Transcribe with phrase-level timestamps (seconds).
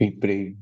[0.00, 0.56] empre...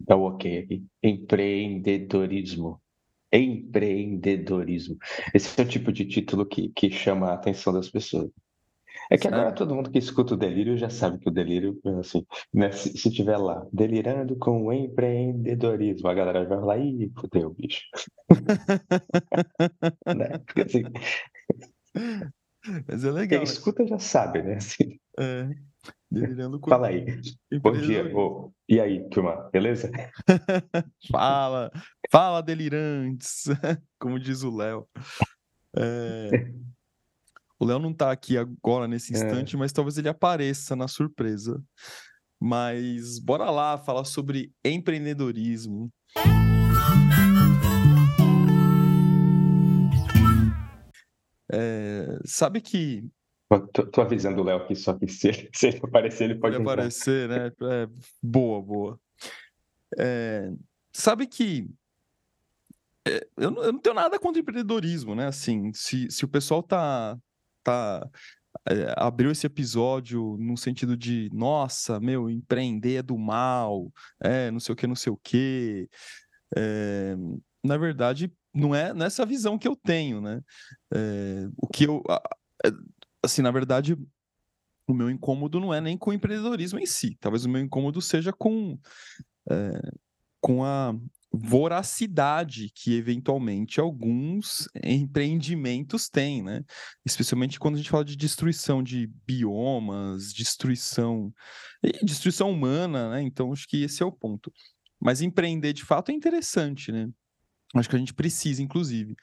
[0.00, 0.84] Dá o ok aqui.
[1.02, 2.80] Empreendedorismo.
[3.32, 4.98] Empreendedorismo.
[5.34, 8.30] Esse é o tipo de título que, que chama a atenção das pessoas.
[9.10, 12.26] É que agora todo mundo que escuta o delírio já sabe que o delírio, assim,
[12.52, 17.50] né, se, se tiver lá, delirando com o empreendedorismo, a galera vai falar, ih, fudeu,
[17.50, 17.82] bicho.
[20.06, 20.38] né?
[20.46, 20.82] Porque, assim,
[22.86, 23.40] Mas é legal.
[23.40, 24.56] Quem escuta já sabe, né?
[24.56, 24.98] Assim.
[25.18, 25.48] É,
[26.12, 27.06] delirando com Fala aí.
[27.62, 28.10] Bom dia.
[28.14, 29.90] Oh, e aí, turma, beleza?
[31.10, 31.70] fala,
[32.10, 33.44] fala, delirantes,
[33.98, 34.86] como diz o Léo.
[35.76, 36.52] É...
[37.58, 39.16] O Léo não tá aqui agora nesse é.
[39.16, 39.58] instante, é.
[39.58, 41.62] mas talvez ele apareça na surpresa.
[42.40, 45.90] Mas bora lá falar sobre empreendedorismo.
[51.50, 53.08] É, sabe que.
[53.72, 56.56] Tô, tô, avisando o Léo aqui, só que se ele, se ele aparecer, ele pode.
[56.56, 57.46] Ele aparecer, né?
[57.48, 57.88] É,
[58.22, 59.00] boa, boa.
[59.98, 60.50] É,
[60.92, 61.68] sabe que
[63.06, 65.26] é, eu, não, eu, não, tenho nada contra empreendedorismo, né?
[65.26, 67.18] Assim, se, se o pessoal tá,
[67.62, 68.08] tá
[68.68, 73.90] é, abriu esse episódio no sentido de, nossa, meu, empreender é do mal,
[74.22, 75.88] é, não sei o que, não sei o que.
[76.56, 77.16] É,
[77.64, 80.40] na verdade, não é nessa visão que eu tenho, né?
[80.94, 82.02] É, o que eu,
[83.22, 83.96] assim, na verdade,
[84.86, 87.16] o meu incômodo não é nem com o empreendedorismo em si.
[87.20, 88.78] Talvez o meu incômodo seja com,
[89.50, 89.80] é,
[90.40, 90.94] com a
[91.32, 96.62] voracidade que eventualmente alguns empreendimentos têm, né?
[97.06, 101.32] Especialmente quando a gente fala de destruição de biomas, destruição
[102.02, 103.22] destruição humana, né?
[103.22, 104.52] Então acho que esse é o ponto.
[105.00, 107.08] Mas empreender de fato é interessante, né?
[107.74, 109.16] Acho que a gente precisa, inclusive.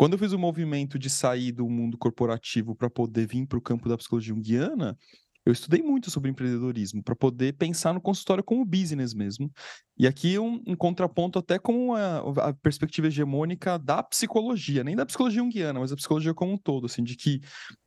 [0.00, 3.60] Quando eu fiz o movimento de sair do mundo corporativo para poder vir para o
[3.60, 4.96] campo da psicologia junguiana,
[5.44, 9.52] eu estudei muito sobre empreendedorismo para poder pensar no consultório como business mesmo.
[9.98, 15.04] E aqui um, um contraponto até com a, a, perspectiva hegemônica da psicologia, nem da
[15.04, 17.42] psicologia junguiana, mas da psicologia como um todo, assim, de que,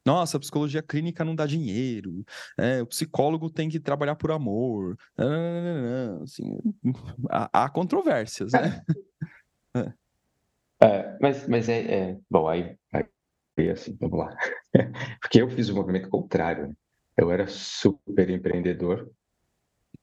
[0.06, 2.24] nossa, a psicologia clínica não dá dinheiro,
[2.60, 4.96] é, o psicólogo tem que trabalhar por amor,
[6.22, 6.60] assim,
[7.32, 8.84] há, há controvérsias, né?
[9.78, 10.03] é.
[10.84, 14.36] É, mas, mas é, é, Bom, aí, aí assim, vamos lá.
[15.22, 16.68] Porque eu fiz o movimento contrário.
[16.70, 16.76] Né?
[17.18, 19.12] Eu era super empreendedor,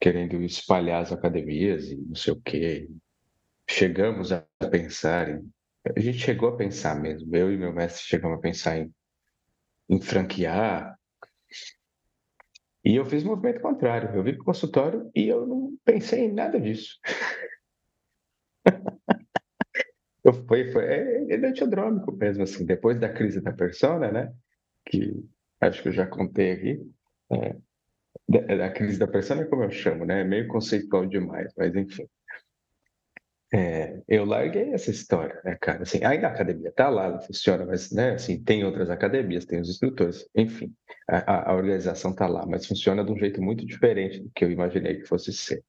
[0.01, 2.89] querendo espalhar as academias e não sei o quê.
[3.69, 5.51] Chegamos a pensar em.
[5.97, 8.93] A gente chegou a pensar mesmo, eu e meu mestre chegamos a pensar em,
[9.89, 10.97] em franquear.
[12.85, 14.15] E eu fiz o movimento contrário.
[14.15, 16.99] Eu vim para o consultório e eu não pensei em nada disso.
[20.25, 24.33] Eu, foi, foi, é, é antidrômico mesmo, assim, depois da crise da persona, né,
[24.87, 25.25] que
[25.61, 26.81] acho que eu já contei aqui,
[27.33, 27.57] é,
[28.29, 31.75] da, da, crise da persona é como eu chamo, né, é meio conceitual demais, mas
[31.75, 32.07] enfim.
[33.53, 37.65] É, eu larguei essa história, né, cara, assim, ainda a academia tá lá, ela funciona,
[37.65, 40.73] mas, né, assim, tem outras academias, tem os instrutores, enfim,
[41.09, 44.51] a, a organização tá lá, mas funciona de um jeito muito diferente do que eu
[44.53, 45.65] imaginei que fosse ser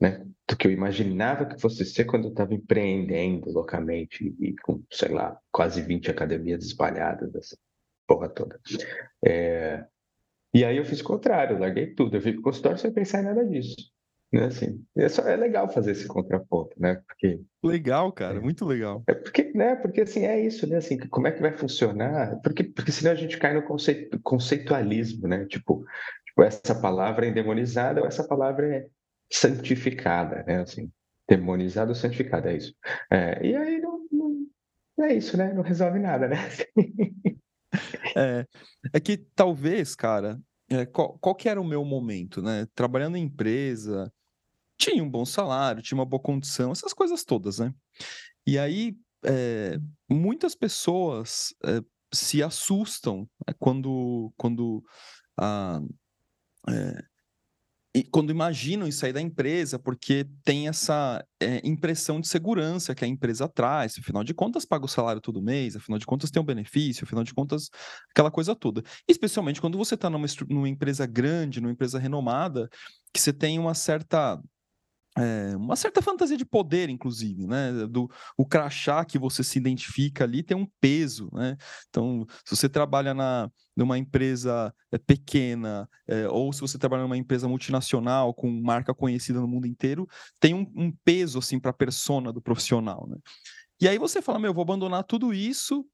[0.00, 4.82] né, do que eu imaginava que fosse ser quando eu estava empreendendo loucamente e com,
[4.90, 7.56] sei lá, quase 20 academias espalhadas, essa
[8.06, 8.58] porra toda.
[9.24, 9.84] É...
[10.52, 12.92] E aí eu fiz o contrário, eu larguei tudo, eu vim para o consultório sem
[12.92, 13.76] pensar em nada disso.
[14.32, 17.02] Né, assim, é, só, é legal fazer esse contraponto, né?
[17.04, 19.02] Porque legal, cara, é, muito legal.
[19.08, 19.74] É porque, né?
[19.74, 20.76] Porque assim é isso, né?
[20.76, 22.40] Assim, como é que vai funcionar?
[22.40, 25.46] Porque, porque senão a gente cai no conceito, conceitualismo, né?
[25.46, 25.84] Tipo,
[26.24, 28.86] tipo, essa palavra é endemonizada ou essa palavra é
[29.30, 30.60] santificada, né?
[30.60, 30.90] Assim,
[31.28, 32.74] demonizada ou santificada, é isso.
[33.10, 35.52] É, e aí não, não, é isso, né?
[35.52, 36.36] Não resolve nada, né?
[38.16, 38.46] é,
[38.92, 42.66] é que talvez, cara, é, qual, qual que era o meu momento, né?
[42.74, 44.12] Trabalhando em empresa,
[44.76, 47.72] tinha um bom salário, tinha uma boa condição, essas coisas todas, né?
[48.46, 51.80] E aí, é, muitas pessoas é,
[52.12, 54.82] se assustam né, quando, quando
[55.38, 55.80] a,
[56.68, 57.04] é,
[58.00, 63.04] e quando imaginam em sair da empresa, porque tem essa é, impressão de segurança que
[63.04, 66.40] a empresa traz, afinal de contas paga o salário todo mês, afinal de contas tem
[66.40, 67.68] um benefício, afinal de contas
[68.10, 68.82] aquela coisa toda.
[69.06, 72.70] Especialmente quando você está numa, numa empresa grande, numa empresa renomada,
[73.12, 74.40] que você tem uma certa
[75.18, 77.86] é, uma certa fantasia de poder, inclusive, né?
[77.88, 81.56] Do, o crachá que você se identifica ali tem um peso, né?
[81.88, 87.16] Então, se você trabalha na, numa empresa é, pequena, é, ou se você trabalha numa
[87.16, 90.06] empresa multinacional com marca conhecida no mundo inteiro,
[90.38, 93.16] tem um, um peso, assim, para a persona do profissional, né?
[93.80, 95.84] E aí você fala, meu, eu vou abandonar tudo isso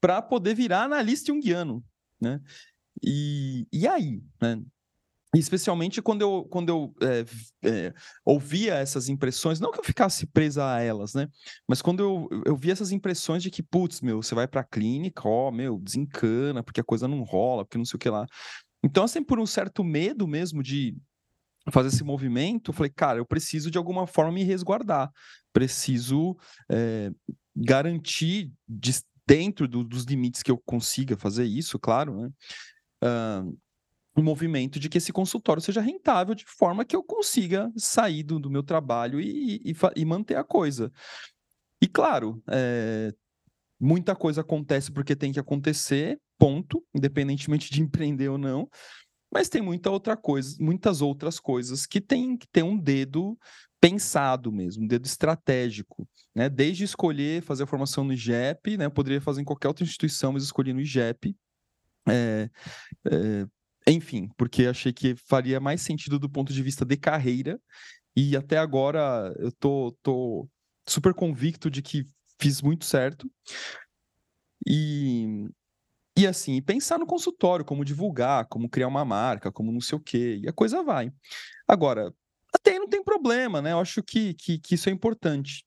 [0.00, 1.82] para poder virar analista junguiano,
[2.20, 2.40] né?
[3.02, 4.62] E, e aí, né?
[5.38, 7.24] Especialmente quando eu, quando eu é,
[7.68, 7.94] é,
[8.24, 11.28] ouvia essas impressões, não que eu ficasse presa a elas, né?
[11.68, 15.28] Mas quando eu, eu via essas impressões de que, putz, meu, você vai pra clínica,
[15.28, 18.26] ó, meu, desencana, porque a coisa não rola, porque não sei o que lá.
[18.82, 20.96] Então, assim, por um certo medo mesmo de
[21.70, 25.10] fazer esse movimento, eu falei, cara, eu preciso de alguma forma me resguardar,
[25.52, 26.36] preciso
[26.70, 27.10] é,
[27.54, 28.92] garantir de,
[29.26, 32.30] dentro do, dos limites que eu consiga fazer isso, claro, né?
[33.02, 33.58] Uh,
[34.16, 38.38] um movimento de que esse consultório seja rentável de forma que eu consiga sair do,
[38.38, 40.90] do meu trabalho e, e, e, manter a coisa.
[41.82, 43.12] E claro, é,
[43.78, 48.68] muita coisa acontece porque tem que acontecer, ponto, independentemente de empreender ou não.
[49.30, 53.36] Mas tem muita outra coisa, muitas outras coisas que tem que ter um dedo
[53.78, 56.48] pensado mesmo, um dedo estratégico, né?
[56.48, 58.86] Desde escolher fazer a formação no IGEP, né?
[58.86, 61.36] Eu poderia fazer em qualquer outra instituição, mas escolhi no IGEP.
[62.08, 62.48] É,
[63.04, 63.46] é,
[63.86, 67.60] enfim, porque achei que faria mais sentido do ponto de vista de carreira.
[68.16, 70.48] E até agora eu tô, tô
[70.88, 72.04] super convicto de que
[72.40, 73.30] fiz muito certo.
[74.66, 75.48] E,
[76.16, 80.00] e assim, pensar no consultório, como divulgar, como criar uma marca, como não sei o
[80.00, 81.12] quê, e a coisa vai.
[81.68, 82.12] Agora,
[82.54, 83.72] até não tem problema, né?
[83.72, 85.65] Eu acho que, que, que isso é importante.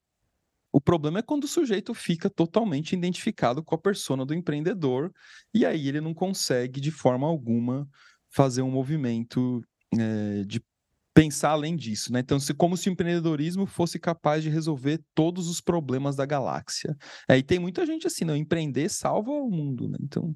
[0.71, 5.11] O problema é quando o sujeito fica totalmente identificado com a persona do empreendedor
[5.53, 7.87] e aí ele não consegue, de forma alguma,
[8.29, 9.61] fazer um movimento
[9.97, 10.61] é, de
[11.13, 12.19] pensar além disso, né?
[12.19, 16.95] Então, se, como se o empreendedorismo fosse capaz de resolver todos os problemas da galáxia.
[17.27, 19.97] Aí tem muita gente assim, não, empreender salva o mundo, né?
[20.01, 20.33] Então,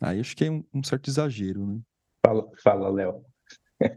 [0.00, 1.80] aí acho que é um, um certo exagero, né?
[2.26, 3.24] Fala, fala Léo.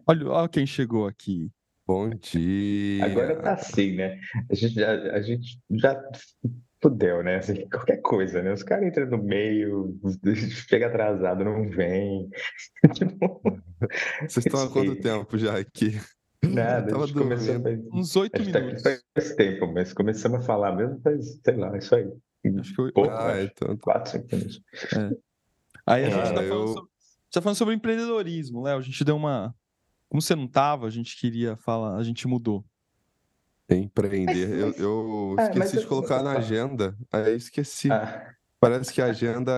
[0.07, 1.49] Olha, olha quem chegou aqui.
[1.85, 3.05] Bom dia.
[3.05, 4.17] Agora tá assim, né?
[4.49, 6.01] A gente já, a gente já
[6.81, 7.37] fudeu, né?
[7.37, 8.53] Assim, qualquer coisa, né?
[8.53, 9.99] Os caras entram no meio,
[10.69, 12.29] chega atrasado, não vem.
[14.21, 15.99] Vocês estão há quanto tempo já aqui?
[16.41, 18.81] Nada, a gente começou faz, uns oito minutos.
[18.81, 22.09] Tá aqui faz tempo, mas começamos a falar mesmo faz, sei lá, isso aí.
[22.59, 22.93] Acho que eu...
[22.93, 23.51] Pouco, ah, acho.
[23.55, 23.77] Então...
[23.77, 24.61] Quatro, cinco minutos.
[24.93, 25.09] É.
[25.85, 26.49] Aí a gente ah, tá, eu...
[26.49, 26.89] falando sobre,
[27.31, 28.77] tá falando sobre empreendedorismo, Léo.
[28.77, 29.53] A gente deu uma
[30.13, 32.63] como você não estava, a gente queria falar, a gente mudou.
[33.67, 34.47] Empreender.
[34.47, 37.91] Eu, eu é, esqueci de colocar na agenda, aí esqueci.
[37.91, 38.31] Ah.
[38.59, 39.51] Parece que a agenda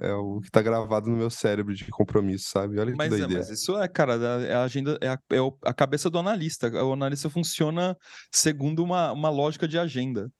[0.00, 2.78] é, é o que está gravado no meu cérebro de compromisso, sabe?
[2.78, 3.32] Olha que mas, doideira.
[3.32, 4.14] É, mas isso é, cara,
[4.44, 6.68] é a agenda é a, é a cabeça do analista.
[6.84, 7.98] O analista funciona
[8.30, 10.30] segundo uma, uma lógica de agenda.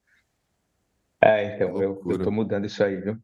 [1.21, 3.19] É, então, eu, eu tô mudando isso aí, viu?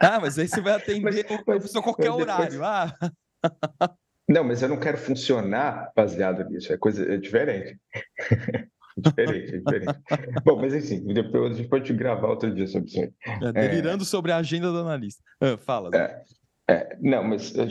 [0.00, 2.22] Ah, mas aí você vai atender mas, mas, qualquer mas depois...
[2.22, 2.64] horário.
[2.64, 2.96] Ah.
[4.28, 6.72] Não, mas eu não quero funcionar baseado nisso.
[6.72, 7.78] É coisa é diferente.
[8.96, 9.98] diferente, é diferente.
[10.44, 13.12] Bom, mas enfim, depois a gente pode gravar outro dia sobre isso aí.
[13.42, 14.06] É, delirando é...
[14.06, 15.22] sobre a agenda do analista.
[15.40, 15.90] Ah, fala.
[15.96, 16.22] É,
[16.70, 17.66] é, não, mas eu,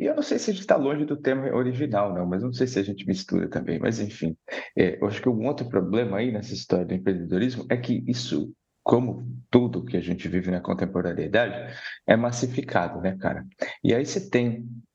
[0.00, 2.66] eu, não sei se a gente está longe do tema original, não, mas não sei
[2.66, 3.78] se a gente mistura também.
[3.78, 4.34] Mas enfim,
[4.76, 8.50] é, eu acho que um outro problema aí nessa história do empreendedorismo é que isso
[8.84, 11.74] como tudo que a gente vive na contemporaneidade,
[12.06, 13.44] é massificado, né, cara?
[13.82, 14.93] E aí você tem é,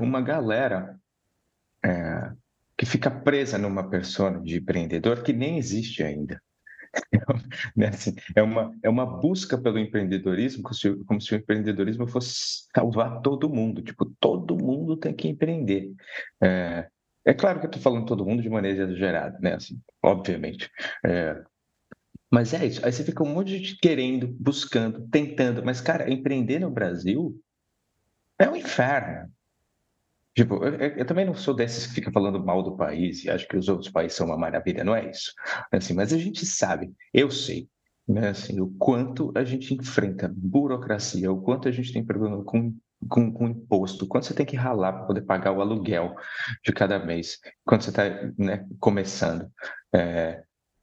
[0.00, 0.98] uma galera
[1.84, 2.32] é,
[2.76, 6.40] que fica presa numa persona de empreendedor que nem existe ainda.
[7.76, 12.06] Né, assim, é, uma, é uma busca pelo empreendedorismo, como se, como se o empreendedorismo
[12.06, 13.82] fosse salvar todo mundo.
[13.82, 15.92] Tipo, todo mundo tem que empreender.
[16.42, 16.88] É,
[17.24, 19.54] é claro que eu estou falando todo mundo de maneira exagerada, né?
[19.54, 20.70] Assim, obviamente.
[21.04, 21.42] É,
[22.30, 22.84] mas é isso.
[22.84, 25.64] Aí você fica um monte de gente querendo, buscando, tentando.
[25.64, 27.38] Mas, cara, empreender no Brasil
[28.38, 29.30] é um inferno.
[30.36, 33.48] Tipo, eu, eu, também não sou desses que fica falando mal do país e acho
[33.48, 35.32] que os outros países são uma maravilha, não é isso.
[35.72, 37.70] Assim, mas a gente sabe, eu sei,
[38.06, 42.76] né, assim, o quanto a gente enfrenta burocracia, o quanto a gente tem problema com,
[43.08, 46.14] com, com imposto, quanto você tem que ralar para poder pagar o aluguel
[46.62, 48.04] de cada mês, quando você está
[48.36, 49.50] né, começando.
[49.94, 50.42] É,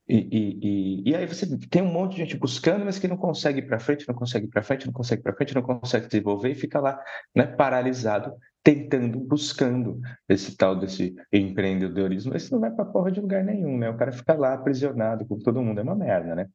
[0.10, 3.60] e, e, e, aí você tem um monte de gente buscando, mas que não consegue
[3.60, 6.07] ir para frente, não consegue ir para frente, não consegue ir para frente, não consegue
[6.07, 7.00] desenvolver e fica lá
[7.36, 8.33] né, paralisado
[8.63, 12.36] tentando, buscando esse tal desse empreendedorismo.
[12.36, 13.89] Esse não vai para porra de lugar nenhum, né?
[13.89, 16.48] O cara fica lá aprisionado com todo mundo, é uma merda, né?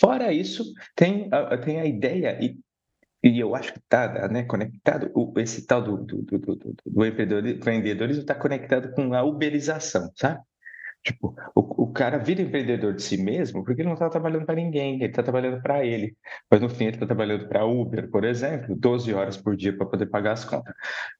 [0.00, 0.64] Fora isso,
[0.94, 2.58] tem a, tem a ideia, e,
[3.22, 8.22] e eu acho que está né, conectado, esse tal do, do, do, do, do empreendedorismo
[8.22, 10.40] está conectado com a uberização, sabe?
[11.02, 14.54] Tipo, o, o cara vira empreendedor de si mesmo porque ele não está trabalhando para
[14.54, 16.16] ninguém, ele está trabalhando para ele.
[16.48, 19.86] Mas no fim ele está trabalhando para Uber, por exemplo, 12 horas por dia para
[19.86, 20.72] poder pagar as contas.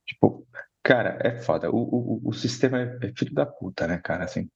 [0.07, 0.47] Tipo,
[0.83, 1.69] cara, é foda.
[1.71, 4.25] O, o, o sistema é, é filho da puta, né, cara?
[4.25, 4.49] Assim,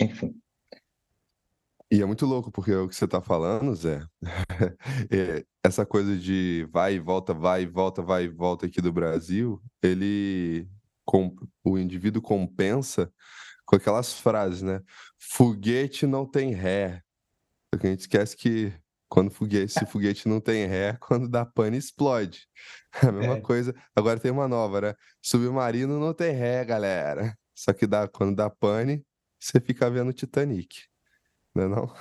[0.00, 0.34] enfim.
[1.90, 4.02] e é muito louco, porque o que você está falando, Zé,
[5.12, 8.92] é, essa coisa de vai e volta, vai e volta, vai e volta aqui do
[8.92, 10.66] Brasil, ele,
[11.04, 13.12] com, o indivíduo compensa
[13.64, 14.80] com aquelas frases, né?
[15.18, 17.02] Foguete não tem ré.
[17.70, 18.72] Porque a gente esquece que
[19.08, 22.48] quando foguete, se foguete não tem ré, quando dá pane, explode.
[23.00, 23.40] A mesma é.
[23.40, 23.74] coisa.
[23.94, 24.94] Agora tem uma nova, né?
[25.22, 27.36] Submarino não tem ré, galera.
[27.54, 29.04] Só que dá, quando dá pane,
[29.38, 30.82] você fica vendo o Titanic.
[31.54, 31.94] Não é não?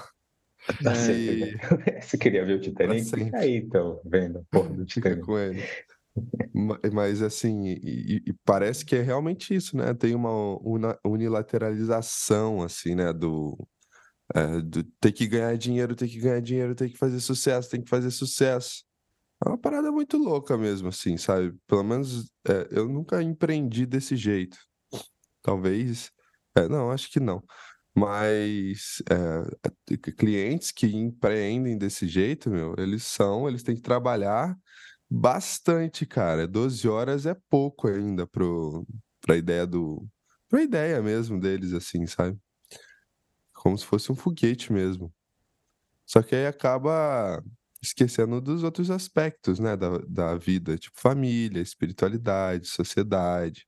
[1.11, 1.55] E...
[2.01, 3.09] Você queria ver o Titanic?
[3.09, 5.19] Fica aí, então, vendo porra do Titanic.
[5.19, 5.63] Fica com ele.
[6.93, 9.93] Mas assim, e, e, parece que é realmente isso, né?
[9.93, 10.29] Tem uma
[11.03, 13.11] unilateralização, assim, né?
[13.11, 13.57] Do,
[14.35, 17.81] é, do ter que ganhar dinheiro, ter que ganhar dinheiro, ter que fazer sucesso, tem
[17.81, 18.83] que fazer sucesso.
[19.45, 21.53] É uma parada muito louca mesmo, assim, sabe?
[21.67, 24.57] Pelo menos é, eu nunca empreendi desse jeito.
[25.41, 26.11] Talvez.
[26.55, 27.43] É, não, acho que não.
[27.95, 34.57] Mas é, clientes que empreendem desse jeito, meu, eles são, eles têm que trabalhar
[35.15, 36.47] Bastante, cara.
[36.47, 38.83] 12 horas é pouco ainda pro,
[39.21, 40.07] pra ideia do.
[40.49, 42.39] pra ideia mesmo deles, assim, sabe?
[43.53, 45.13] Como se fosse um foguete mesmo.
[46.05, 47.43] Só que aí acaba
[47.81, 53.67] esquecendo dos outros aspectos, né, da, da vida, tipo família, espiritualidade, sociedade,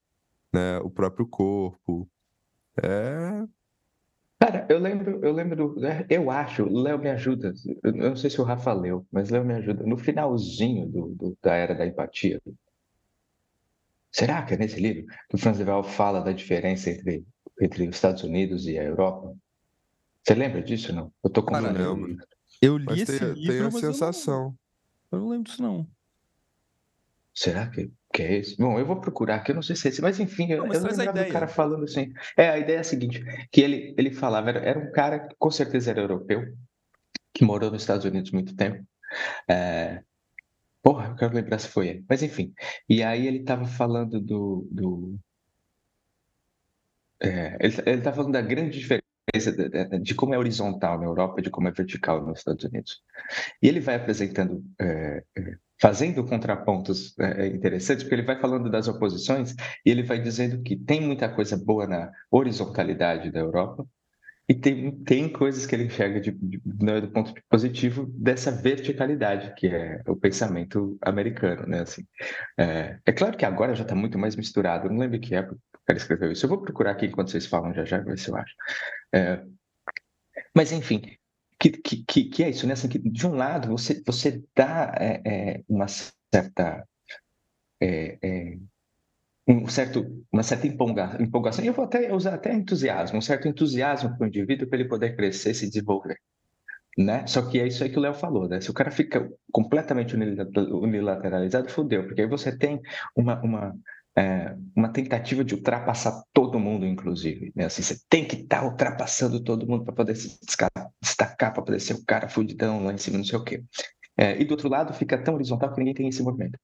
[0.53, 2.09] né, o próprio corpo.
[2.83, 3.45] É,
[4.39, 8.39] Cara, eu lembro, eu lembro, né, eu acho, Léo me ajuda, eu não sei se
[8.41, 12.41] o Rafa leu, mas Léo me ajuda, no finalzinho do, do, da Era da Empatia,
[14.11, 17.25] será que é nesse livro que o Franz de Waal fala da diferença entre,
[17.61, 19.33] entre os Estados Unidos e a Europa?
[20.21, 21.13] Você lembra disso, não?
[21.23, 22.17] Eu tô confundindo.
[22.61, 24.55] Eu li mas esse tem, livro, tem a sensação.
[25.11, 25.87] Eu não, eu não lembro disso, não.
[27.35, 28.55] Será que, que é esse?
[28.55, 30.81] Bom, eu vou procurar aqui, eu não sei se é esse, mas enfim, não, mas
[30.81, 32.13] eu lembrava do cara falando assim.
[32.37, 35.35] É, a ideia é a seguinte, que ele, ele falava, era, era um cara que
[35.37, 36.55] com certeza era europeu,
[37.33, 38.87] que morou nos Estados Unidos muito tempo.
[39.49, 40.01] É...
[40.81, 42.05] Porra, eu quero lembrar se foi ele.
[42.07, 42.53] Mas enfim,
[42.87, 44.65] e aí ele estava falando do...
[44.71, 45.19] do...
[47.19, 49.03] É, ele, ele tá falando da grande diferença
[49.51, 53.03] de, de, como é horizontal na Europa e de como é vertical nos Estados Unidos.
[53.61, 58.69] E ele vai apresentando é, é fazendo contrapontos é, é, interessantes, porque ele vai falando
[58.69, 59.53] das oposições
[59.85, 63.85] e ele vai dizendo que tem muita coisa boa na horizontalidade da Europa
[64.47, 69.55] e tem, tem coisas que ele enxerga de, de, né, do ponto positivo dessa verticalidade,
[69.55, 71.81] que é o pensamento americano, né?
[71.81, 72.05] Assim,
[72.57, 75.85] é, é claro que agora já está muito mais misturado, não lembro que época o
[75.85, 76.45] cara escreveu isso.
[76.45, 78.53] Eu vou procurar aqui enquanto vocês falam já já, ver se eu acho.
[79.13, 79.41] É,
[80.55, 81.01] mas, enfim,
[81.59, 82.73] que, que, que, é isso, né?
[82.73, 86.87] Assim, que de um lado você, você dá é, é, uma certa
[87.81, 88.57] é,
[89.47, 93.47] um certo, uma certa empolga, empolgação, e eu vou até usar até entusiasmo, um certo
[93.47, 96.17] entusiasmo para o indivíduo para ele poder crescer, se desenvolver.
[96.97, 97.27] Né?
[97.27, 98.61] Só que é isso aí que o Léo falou, né?
[98.61, 102.81] Se o cara fica completamente unilateralizado, fodeu, porque aí você tem
[103.15, 103.75] uma, uma,
[104.17, 107.51] é, uma tentativa de ultrapassar todo mundo, inclusive.
[107.55, 107.65] Né?
[107.65, 111.79] Assim, você tem que estar tá ultrapassando todo mundo para poder se destacar, para poder
[111.79, 113.63] ser o cara fudidão lá em cima, não sei o quê.
[114.17, 116.57] É, e do outro lado, fica tão horizontal que ninguém tem esse movimento.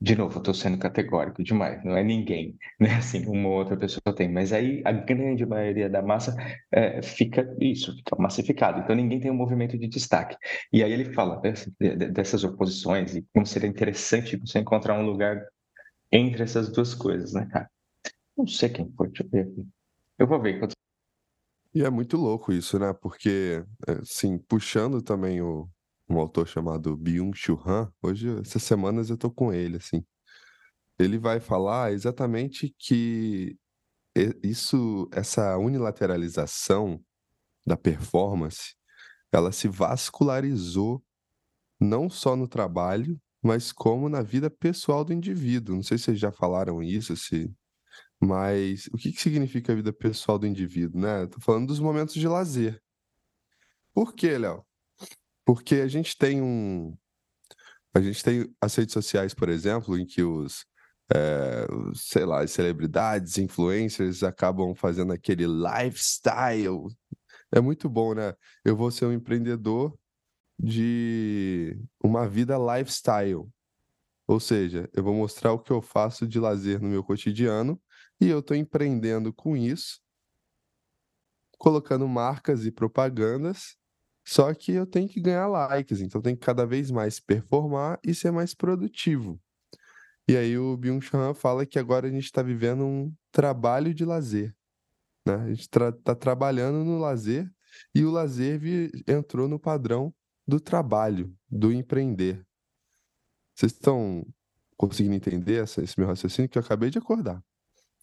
[0.00, 2.94] De novo, eu estou sendo categórico demais, não é ninguém, né?
[2.96, 6.36] Assim, uma ou outra pessoa tem, mas aí a grande maioria da massa
[6.70, 10.36] é, fica isso, fica massificado, então ninguém tem um movimento de destaque.
[10.72, 11.72] E aí ele fala dessas,
[12.12, 15.40] dessas oposições e como seria interessante você encontrar um lugar
[16.14, 17.68] entre essas duas coisas, né, cara?
[18.36, 19.68] Não sei quem foi, deixa eu ver aqui.
[20.16, 20.60] Eu vou ver.
[21.74, 22.92] E é muito louco isso, né?
[22.92, 25.68] Porque, assim, puxando também o,
[26.08, 30.04] um autor chamado Byung-Chul Han, hoje, essas semanas eu tô com ele, assim.
[30.98, 33.56] Ele vai falar exatamente que
[34.40, 37.02] isso, essa unilateralização
[37.66, 38.76] da performance,
[39.32, 41.02] ela se vascularizou
[41.80, 45.76] não só no trabalho, mas como na vida pessoal do indivíduo.
[45.76, 47.54] Não sei se vocês já falaram isso, se...
[48.18, 51.24] mas o que, que significa a vida pessoal do indivíduo, né?
[51.24, 52.80] Estou falando dos momentos de lazer.
[53.92, 54.64] Por quê, Léo?
[55.44, 56.96] Porque a gente tem um.
[57.94, 60.64] A gente tem as redes sociais, por exemplo, em que os,
[61.14, 66.88] é, sei lá, as celebridades, influencers acabam fazendo aquele lifestyle.
[67.52, 68.34] É muito bom, né?
[68.64, 69.96] Eu vou ser um empreendedor
[70.58, 73.48] de uma vida lifestyle.
[74.26, 77.80] Ou seja, eu vou mostrar o que eu faço de lazer no meu cotidiano
[78.20, 80.00] e eu estou empreendendo com isso,
[81.58, 83.76] colocando marcas e propagandas,
[84.26, 87.98] só que eu tenho que ganhar likes, então eu tenho que cada vez mais performar
[88.02, 89.38] e ser mais produtivo.
[90.26, 94.56] E aí o Byung-Chul fala que agora a gente está vivendo um trabalho de lazer.
[95.26, 95.34] Né?
[95.34, 97.50] A gente está tra tá trabalhando no lazer
[97.94, 100.14] e o lazer entrou no padrão
[100.46, 102.44] do trabalho, do empreender.
[103.54, 104.26] Vocês estão
[104.76, 107.42] conseguindo entender essa, esse meu raciocínio que eu acabei de acordar?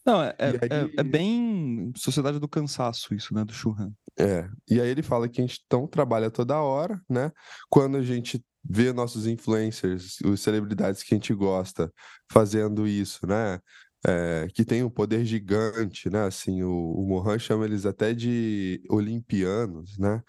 [0.05, 0.69] Não, é, é, aí...
[0.71, 3.91] é, é, bem sociedade do cansaço isso, né, do Churran.
[4.17, 7.31] É, e aí ele fala que a gente então trabalha toda hora, né?
[7.69, 11.91] Quando a gente vê nossos influencers, os celebridades que a gente gosta
[12.31, 13.60] fazendo isso, né?
[14.05, 16.25] É, que tem um poder gigante, né?
[16.25, 20.21] Assim, o, o Mohan chama eles até de olimpianos, né?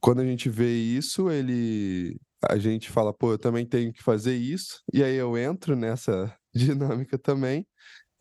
[0.00, 2.18] Quando a gente vê isso, ele
[2.48, 6.32] a gente fala, pô, eu também tenho que fazer isso, e aí eu entro nessa
[6.54, 7.66] dinâmica também,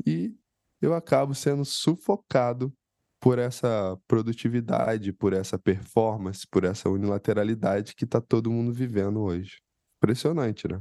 [0.05, 0.33] e
[0.81, 2.73] eu acabo sendo sufocado
[3.19, 9.57] por essa produtividade, por essa performance, por essa unilateralidade que está todo mundo vivendo hoje.
[9.97, 10.79] Impressionante, né?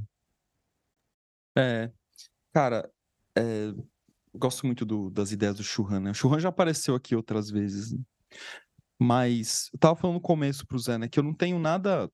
[1.56, 1.90] É,
[2.52, 2.90] cara,
[3.36, 3.72] é,
[4.34, 6.10] gosto muito do, das ideias do Churran, né?
[6.10, 7.98] O Churran já apareceu aqui outras vezes, né?
[8.98, 12.10] Mas eu tava falando no começo pro Zé, né, que eu não tenho nada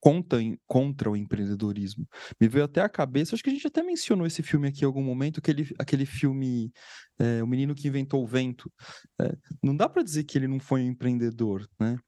[0.00, 2.06] contra, contra o empreendedorismo.
[2.40, 4.86] Me veio até a cabeça, acho que a gente até mencionou esse filme aqui em
[4.86, 6.72] algum momento, aquele, aquele filme
[7.18, 8.72] é, O Menino que Inventou o Vento.
[9.20, 11.98] É, não dá para dizer que ele não foi um empreendedor, né?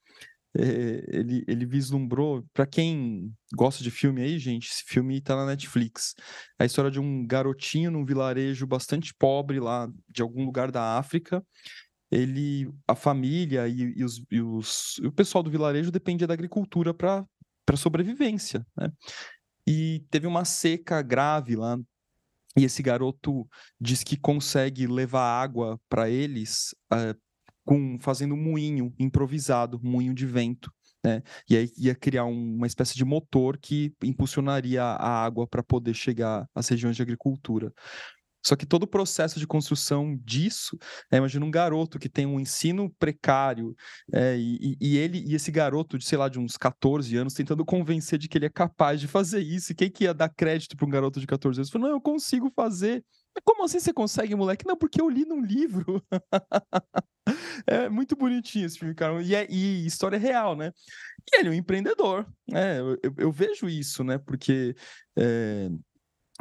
[0.57, 5.47] É, ele, ele vislumbrou, para quem gosta de filme aí, gente, esse filme está na
[5.47, 6.13] Netflix.
[6.59, 10.99] É a história de um garotinho num vilarejo bastante pobre lá de algum lugar da
[10.99, 11.45] África,
[12.11, 16.35] ele, a família e, e, os, e, os, e o pessoal do vilarejo dependia da
[16.35, 17.27] agricultura para
[17.77, 18.91] sobrevivência, né?
[19.67, 21.79] E teve uma seca grave lá
[22.57, 23.49] e esse garoto
[23.81, 27.17] diz que consegue levar água para eles uh,
[27.65, 30.73] com fazendo um moinho improvisado, moinho de vento.
[31.05, 31.23] Né?
[31.49, 35.95] E aí ia criar um, uma espécie de motor que impulsionaria a água para poder
[35.95, 37.73] chegar às regiões de agricultura.
[38.45, 40.79] Só que todo o processo de construção disso,
[41.11, 43.75] é, imagina um garoto que tem um ensino precário,
[44.13, 47.65] é, e, e, ele e esse garoto de, sei lá, de uns 14 anos, tentando
[47.65, 49.73] convencer de que ele é capaz de fazer isso.
[49.73, 51.71] E quem que ia dar crédito para um garoto de 14 anos?
[51.71, 53.05] Falou, não, eu consigo fazer.
[53.45, 54.67] Como assim você consegue, moleque?
[54.67, 56.03] Não, porque eu li num livro.
[57.67, 59.23] é muito bonitinho esse filme, cara.
[59.23, 60.73] E, é, e história real, né?
[61.33, 62.81] E ele é um empreendedor, né?
[62.81, 64.19] Eu, eu, eu vejo isso, né?
[64.19, 64.75] Porque
[65.17, 65.69] é,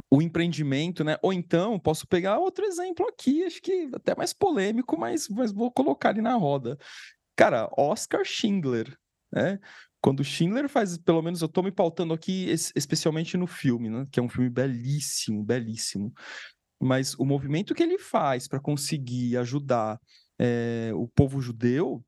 [0.09, 1.17] o empreendimento, né?
[1.21, 5.71] Ou então, posso pegar outro exemplo aqui, acho que até mais polêmico, mas, mas vou
[5.71, 6.77] colocar ali na roda.
[7.35, 8.97] Cara, Oscar Schindler,
[9.31, 9.59] né?
[10.01, 14.07] Quando Schindler faz, pelo menos eu tô me pautando aqui especialmente no filme, né?
[14.11, 16.13] Que é um filme belíssimo, belíssimo.
[16.81, 19.99] Mas o movimento que ele faz para conseguir ajudar
[20.39, 22.03] é, o povo judeu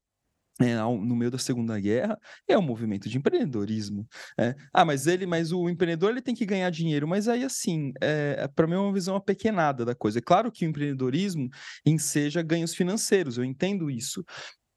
[0.63, 4.07] é, no meio da Segunda Guerra, é um movimento de empreendedorismo.
[4.39, 4.55] É.
[4.73, 7.07] Ah, mas ele, mas o empreendedor ele tem que ganhar dinheiro.
[7.07, 10.19] Mas aí, assim, é, para mim é uma visão apequenada da coisa.
[10.19, 11.49] É claro que o empreendedorismo
[11.85, 14.23] enseja ganhos financeiros, eu entendo isso.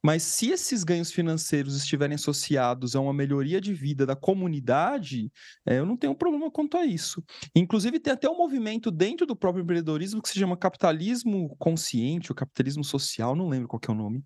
[0.05, 5.33] Mas se esses ganhos financeiros estiverem associados a uma melhoria de vida da comunidade,
[5.67, 7.25] é, eu não tenho problema quanto a isso.
[7.57, 12.37] Inclusive, tem até um movimento dentro do próprio empreendedorismo que se chama capitalismo consciente, ou
[12.37, 14.23] capitalismo social, não lembro qual é o nome,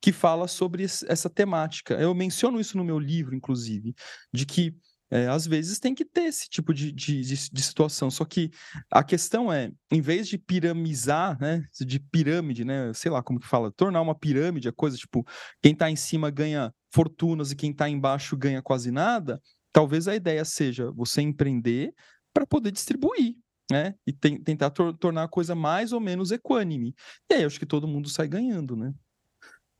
[0.00, 1.94] que fala sobre essa temática.
[1.94, 3.94] Eu menciono isso no meu livro, inclusive,
[4.32, 4.74] de que
[5.10, 8.10] é, às vezes tem que ter esse tipo de, de, de, situação.
[8.10, 8.50] Só que
[8.90, 11.64] a questão é, em vez de piramizar, né?
[11.80, 12.92] De pirâmide, né?
[12.92, 15.26] Sei lá como que fala, tornar uma pirâmide a coisa, tipo,
[15.62, 19.40] quem está em cima ganha fortunas e quem está embaixo ganha quase nada.
[19.72, 21.94] Talvez a ideia seja você empreender
[22.32, 23.34] para poder distribuir,
[23.70, 23.94] né?
[24.06, 26.94] E tem, tentar tor tornar a coisa mais ou menos equânime.
[27.30, 28.92] E aí eu acho que todo mundo sai ganhando, né?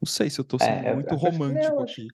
[0.01, 2.07] Não sei se eu estou sendo é, muito romântico aqui.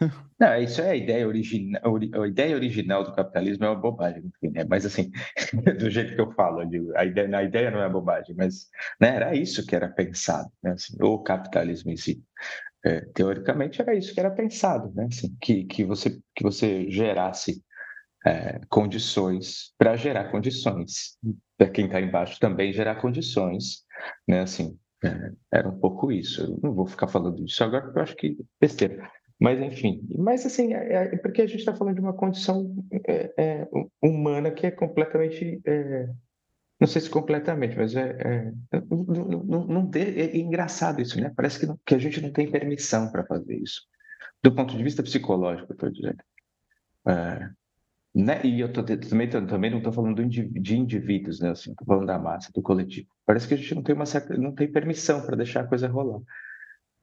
[0.40, 1.82] Não, isso é a ideia original.
[2.22, 4.64] A ideia original do capitalismo é uma bobagem, né?
[4.68, 5.10] Mas assim,
[5.78, 8.68] do jeito que eu falo, eu digo, a ideia, a ideia não é bobagem, mas
[9.00, 10.72] né, era isso que era pensado, né?
[10.72, 12.22] Assim, o capitalismo em si.
[12.84, 15.06] É, teoricamente era isso que era pensado, né?
[15.10, 17.62] Assim, que, que, você, que você gerasse
[18.26, 21.18] é, condições para gerar condições
[21.58, 23.84] para quem está embaixo também gerar condições,
[24.26, 24.40] né?
[24.40, 26.42] Assim, é, era um pouco isso.
[26.42, 29.10] Eu não vou ficar falando disso agora porque eu acho que besteira.
[29.40, 32.74] Mas, enfim, mas assim, é, é porque a gente está falando de uma condição
[33.08, 33.68] é, é,
[34.02, 36.10] humana que é completamente, é,
[36.78, 38.52] não sei se completamente, mas é, é
[38.90, 41.32] não, não, não é, engraçado isso, né?
[41.34, 43.80] Parece que, não, que a gente não tem permissão para fazer isso,
[44.42, 46.22] do ponto de vista psicológico, estou dizendo.
[48.12, 48.44] Né?
[48.44, 51.50] E eu tô, também, também não estou falando de indivíduos, né?
[51.50, 53.08] Assim, falando da massa, do coletivo.
[53.24, 55.88] Parece que a gente não tem uma certa, não tem permissão para deixar a coisa
[55.88, 56.20] rolar.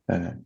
[0.09, 0.37] É.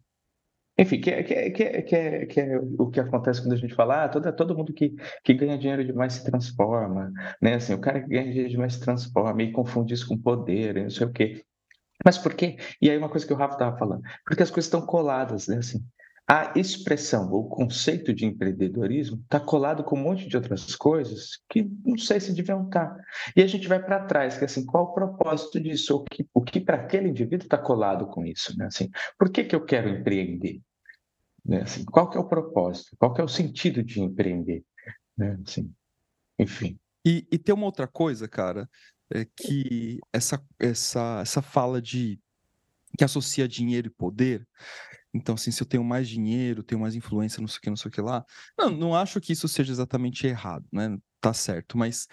[0.78, 3.54] Enfim, que é, que, é, que, é, que, é, que é o que acontece quando
[3.54, 7.56] a gente fala, ah, todo, todo mundo que, que ganha dinheiro demais se transforma, né?
[7.56, 10.90] Assim, o cara que ganha dinheiro demais se transforma e confunde isso com poder, não
[10.90, 11.44] sei o quê.
[12.04, 12.58] Mas por quê?
[12.82, 15.58] E aí uma coisa que o Rafa estava falando, porque as coisas estão coladas, né?
[15.58, 15.80] Assim,
[16.32, 21.70] a expressão, o conceito de empreendedorismo está colado com um monte de outras coisas que
[21.86, 22.88] não sei se deviam estar.
[22.88, 23.04] Tá.
[23.36, 25.98] E a gente vai para trás, que assim, qual o propósito disso?
[25.98, 28.58] O que, o que para aquele indivíduo está colado com isso?
[28.58, 28.68] Né?
[28.68, 28.90] Assim,
[29.20, 30.62] por que, que eu quero empreender?
[31.46, 31.64] Né?
[31.64, 32.96] Assim, qual que é o propósito?
[32.98, 34.64] Qual que é o sentido de empreender?
[35.18, 35.38] Né?
[35.46, 35.70] Assim,
[36.40, 36.80] enfim.
[37.06, 38.70] E, e tem uma outra coisa, cara,
[39.14, 42.18] é que essa, essa, essa fala de
[42.98, 44.48] que associa dinheiro e poder.
[45.14, 47.78] Então, assim, se eu tenho mais dinheiro, tenho mais influência, não sei o que, não
[47.78, 48.26] sei o que lá.
[48.58, 50.98] Não, não acho que isso seja exatamente errado, né?
[51.20, 52.08] Tá certo, mas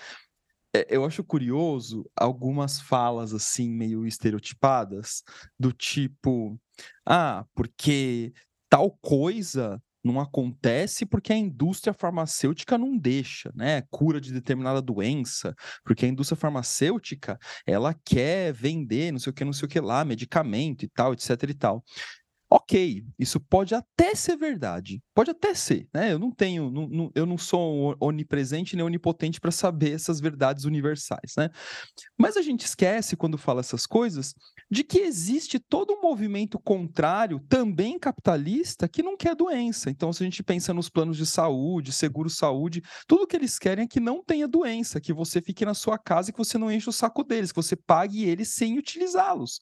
[0.74, 5.22] é, eu acho curioso algumas falas, assim, meio estereotipadas,
[5.58, 6.60] do tipo,
[7.06, 8.32] ah, porque
[8.68, 13.82] tal coisa não acontece porque a indústria farmacêutica não deixa, né?
[13.90, 19.44] Cura de determinada doença, porque a indústria farmacêutica ela quer vender, não sei o que,
[19.44, 21.84] não sei o que lá, medicamento e tal, etc e tal.
[22.50, 26.10] Ok, isso pode até ser verdade, pode até ser, né?
[26.10, 30.64] Eu não tenho, não, não, eu não sou onipresente nem onipotente para saber essas verdades
[30.64, 31.50] universais, né?
[32.18, 34.34] Mas a gente esquece quando fala essas coisas
[34.70, 39.90] de que existe todo um movimento contrário, também capitalista, que não quer doença.
[39.90, 43.88] Então, se a gente pensa nos planos de saúde, seguro-saúde, tudo que eles querem é
[43.88, 46.88] que não tenha doença, que você fique na sua casa e que você não enche
[46.88, 49.60] o saco deles, que você pague eles sem utilizá-los.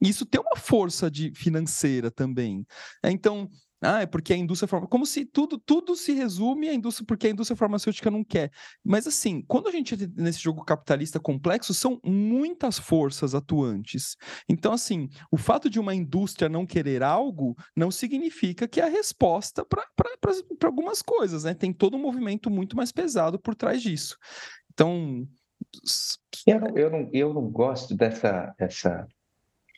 [0.00, 2.66] Isso tem uma força de financeira também.
[3.02, 3.48] É, então,
[3.86, 4.90] ah, é porque a indústria farmacêutica.
[4.90, 8.50] Como se tudo, tudo se resume à indústria, porque a indústria farmacêutica não quer.
[8.82, 14.16] Mas assim, quando a gente nesse jogo capitalista complexo, são muitas forças atuantes.
[14.48, 18.88] Então, assim, o fato de uma indústria não querer algo não significa que é a
[18.88, 19.84] resposta para
[20.64, 21.52] algumas coisas, né?
[21.52, 24.16] Tem todo um movimento muito mais pesado por trás disso.
[24.72, 25.28] Então.
[26.46, 29.06] Eu não, eu não, eu não gosto dessa, dessa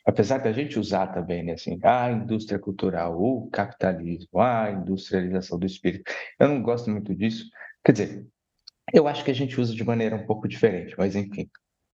[0.07, 5.65] apesar da gente usar também, né, assim, a indústria cultural, o capitalismo, a industrialização do
[5.65, 7.49] espírito, eu não gosto muito disso.
[7.83, 8.27] Quer dizer,
[8.93, 11.49] eu acho que a gente usa de maneira um pouco diferente, mas enfim.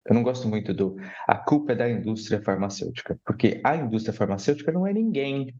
[0.06, 0.96] Eu não gosto muito do
[1.26, 5.52] a culpa é da indústria farmacêutica, porque a indústria farmacêutica não é ninguém,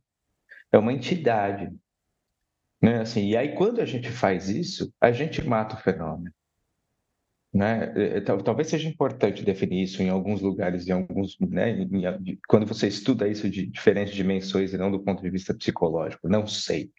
[0.70, 1.74] é uma entidade.
[2.80, 3.00] Né?
[3.00, 6.32] Assim, e aí, quando a gente faz isso, a gente mata o fenômeno.
[7.54, 7.92] Né?
[7.94, 11.86] É, é, talvez seja importante definir isso em alguns lugares, em alguns, né?
[12.48, 16.48] Quando você estuda isso de diferentes dimensões e não do ponto de vista psicológico, não
[16.48, 16.90] sei.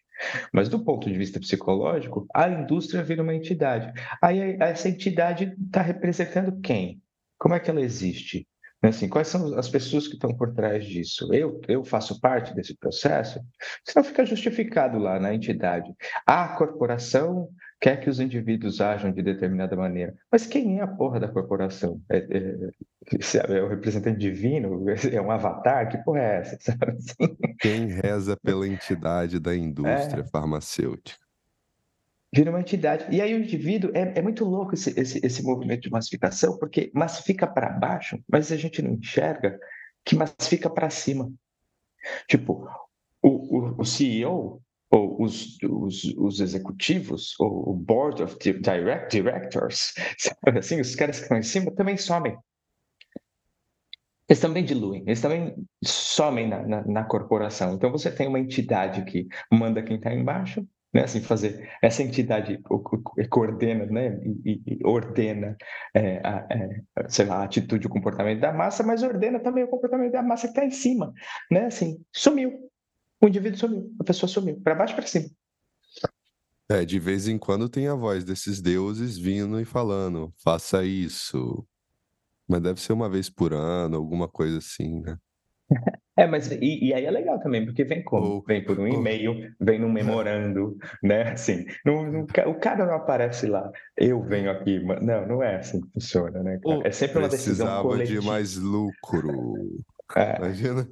[0.50, 3.92] Mas do ponto de vista psicológico, a indústria vira uma entidade.
[4.22, 7.02] Aí essa entidade está representando quem?
[7.38, 8.48] Como é que ela existe?
[8.82, 11.32] Assim, quais são as pessoas que estão por trás disso?
[11.34, 13.40] Eu, eu faço parte desse processo?
[13.84, 15.92] Senão fica justificado lá na entidade.
[16.26, 17.48] A corporação
[17.86, 20.12] quer que os indivíduos ajam de determinada maneira.
[20.28, 22.02] Mas quem é a porra da corporação?
[22.10, 24.84] É, é, é o representante divino?
[25.12, 25.88] É um avatar?
[25.88, 26.56] Que porra é essa?
[26.56, 27.36] Assim?
[27.62, 30.24] Quem reza pela entidade da indústria é.
[30.24, 31.16] farmacêutica?
[32.34, 33.06] Vira uma entidade.
[33.08, 36.90] E aí o indivíduo, é, é muito louco esse, esse, esse movimento de massificação, porque
[36.92, 39.60] massifica para baixo, mas a gente não enxerga
[40.04, 41.32] que massifica para cima.
[42.26, 42.68] Tipo,
[43.22, 49.94] o, o, o CEO ou os, os, os executivos, ou o board of direct, directors,
[50.18, 52.36] sabe assim, os caras que estão em cima também somem.
[54.28, 57.74] Eles também diluem, eles também somem na, na, na corporação.
[57.74, 62.58] Então você tem uma entidade que manda quem está embaixo, né, assim, fazer essa entidade
[63.28, 65.56] coordena, né, e, e ordena,
[65.94, 69.68] é, a, é, sei lá, a atitude, o comportamento da massa, mas ordena também o
[69.68, 71.12] comportamento da massa que está em cima,
[71.50, 72.52] né, assim, sumiu,
[73.20, 75.28] o indivíduo sumiu, a pessoa sumiu, para baixo para cima.
[76.68, 81.64] É, de vez em quando tem a voz desses deuses vindo e falando, faça isso.
[82.48, 85.16] Mas deve ser uma vez por ano, alguma coisa assim, né?
[86.18, 88.42] É, mas e, e aí é legal também, porque vem como?
[88.48, 91.32] vem por um e-mail, vem num memorando, né?
[91.32, 95.78] Assim, não, não, o cara não aparece lá, eu venho aqui, não, não é assim
[95.78, 96.58] que funciona, né?
[96.64, 96.88] Cara?
[96.88, 98.20] É sempre uma decisão coletiva.
[98.22, 99.28] de mais lucro.
[100.14, 100.36] É.
[100.36, 100.88] Imagina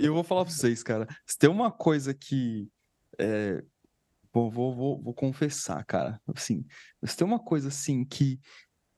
[0.00, 1.06] eu vou falar pra vocês, cara.
[1.26, 2.68] Se tem uma coisa que.
[3.18, 3.62] É,
[4.32, 6.20] vou, vou, vou, confessar, cara.
[6.34, 6.64] Assim,
[7.04, 8.40] se tem uma coisa assim que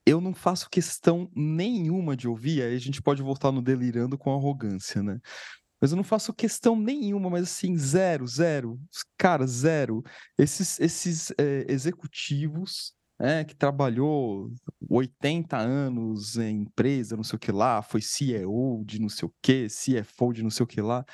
[0.07, 4.33] eu não faço questão nenhuma de ouvir, aí a gente pode voltar no delirando com
[4.33, 5.21] arrogância, né?
[5.81, 8.81] Mas eu não faço questão nenhuma, mas assim, zero, zero.
[9.19, 10.03] Cara, zero.
[10.39, 14.51] Esses, esses é, executivos é, que trabalhou
[14.89, 19.35] 80 anos em empresa, não sei o que lá, foi CEO de não sei o
[19.43, 21.05] que, CFO de não sei o que lá,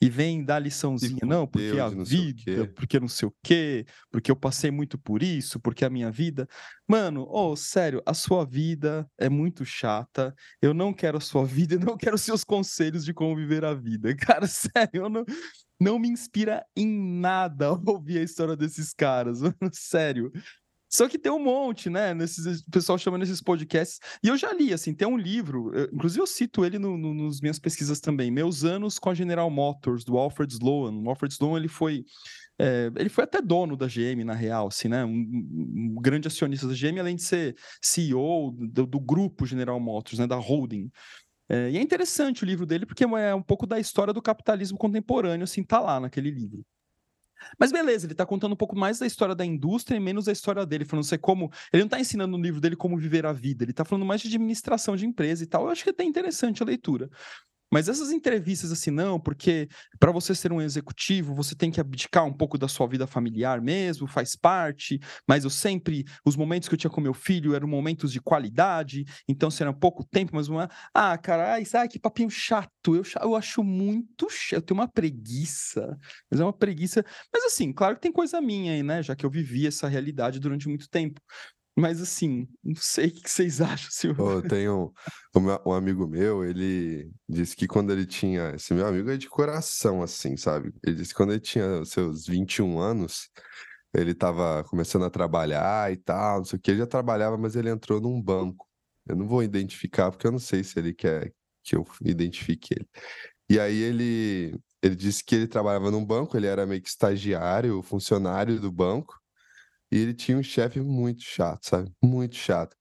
[0.00, 4.36] e vem dar liçãozinha, não, porque a vida, porque não sei o que, porque eu
[4.36, 6.46] passei muito por isso, porque a minha vida.
[6.86, 11.76] Mano, oh, sério, a sua vida é muito chata, eu não quero a sua vida,
[11.76, 14.14] eu não quero seus conselhos de como viver a vida.
[14.16, 15.24] Cara, sério, eu não
[15.80, 19.40] não me inspira em nada ouvir a história desses caras,
[19.72, 20.30] sério.
[20.94, 22.14] Só que tem um monte, né?
[22.14, 23.98] Nesses, o pessoal chama nesses podcasts.
[24.22, 27.12] E eu já li, assim, tem um livro, eu, inclusive eu cito ele no, no,
[27.12, 30.92] nos minhas pesquisas também, Meus Anos com a General Motors, do Alfred Sloan.
[31.02, 32.04] O Alfred Sloan, ele foi...
[32.56, 35.04] É, ele foi até dono da GM, na real, assim, né?
[35.04, 40.20] Um, um grande acionista da GM, além de ser CEO do, do grupo General Motors,
[40.20, 40.28] né?
[40.28, 40.88] Da holding.
[41.48, 44.78] É, e é interessante o livro dele, porque é um pouco da história do capitalismo
[44.78, 46.64] contemporâneo, assim, tá lá naquele livro.
[47.58, 50.32] Mas beleza, ele está contando um pouco mais da história da indústria e menos da
[50.32, 51.50] história dele, falando assim, como.
[51.72, 54.20] Ele não está ensinando no livro dele como viver a vida, ele está falando mais
[54.20, 55.64] de administração de empresa e tal.
[55.64, 57.10] Eu acho que é até interessante a leitura.
[57.74, 62.24] Mas essas entrevistas assim, não, porque para você ser um executivo, você tem que abdicar
[62.24, 66.74] um pouco da sua vida familiar mesmo, faz parte, mas eu sempre, os momentos que
[66.76, 70.70] eu tinha com meu filho eram momentos de qualidade, então será pouco tempo, mas uma.
[70.94, 72.94] Ah, cara, ai, que papinho chato.
[72.94, 75.98] Eu, eu acho muito chato, eu tenho uma preguiça,
[76.30, 77.04] mas é uma preguiça.
[77.32, 79.02] Mas assim, claro que tem coisa minha aí, né?
[79.02, 81.20] Já que eu vivi essa realidade durante muito tempo.
[81.76, 84.20] Mas assim, não sei o que vocês acham, senhor.
[84.20, 84.92] Oh, tem um,
[85.66, 88.52] um, amigo meu, ele disse que quando ele tinha.
[88.54, 90.72] Esse meu amigo é de coração, assim, sabe?
[90.84, 93.28] Ele disse que quando ele tinha seus 21 anos,
[93.92, 96.70] ele estava começando a trabalhar e tal, não sei o que.
[96.70, 98.66] Ele já trabalhava, mas ele entrou num banco.
[99.06, 101.32] Eu não vou identificar, porque eu não sei se ele quer
[101.62, 102.88] que eu identifique ele.
[103.48, 107.82] E aí ele, ele disse que ele trabalhava num banco, ele era meio que estagiário,
[107.82, 109.18] funcionário do banco.
[109.94, 111.92] E ele tinha um chefe muito chato, sabe?
[112.02, 112.76] Muito chato.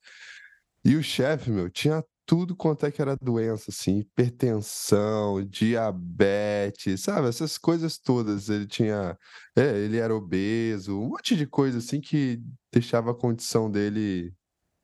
[0.83, 7.27] E o chefe, meu, tinha tudo quanto é que era doença, assim, hipertensão, diabetes, sabe?
[7.27, 8.49] Essas coisas todas.
[8.49, 9.15] Ele tinha.
[9.55, 12.41] É, ele era obeso, um monte de coisa, assim, que
[12.73, 14.33] deixava a condição dele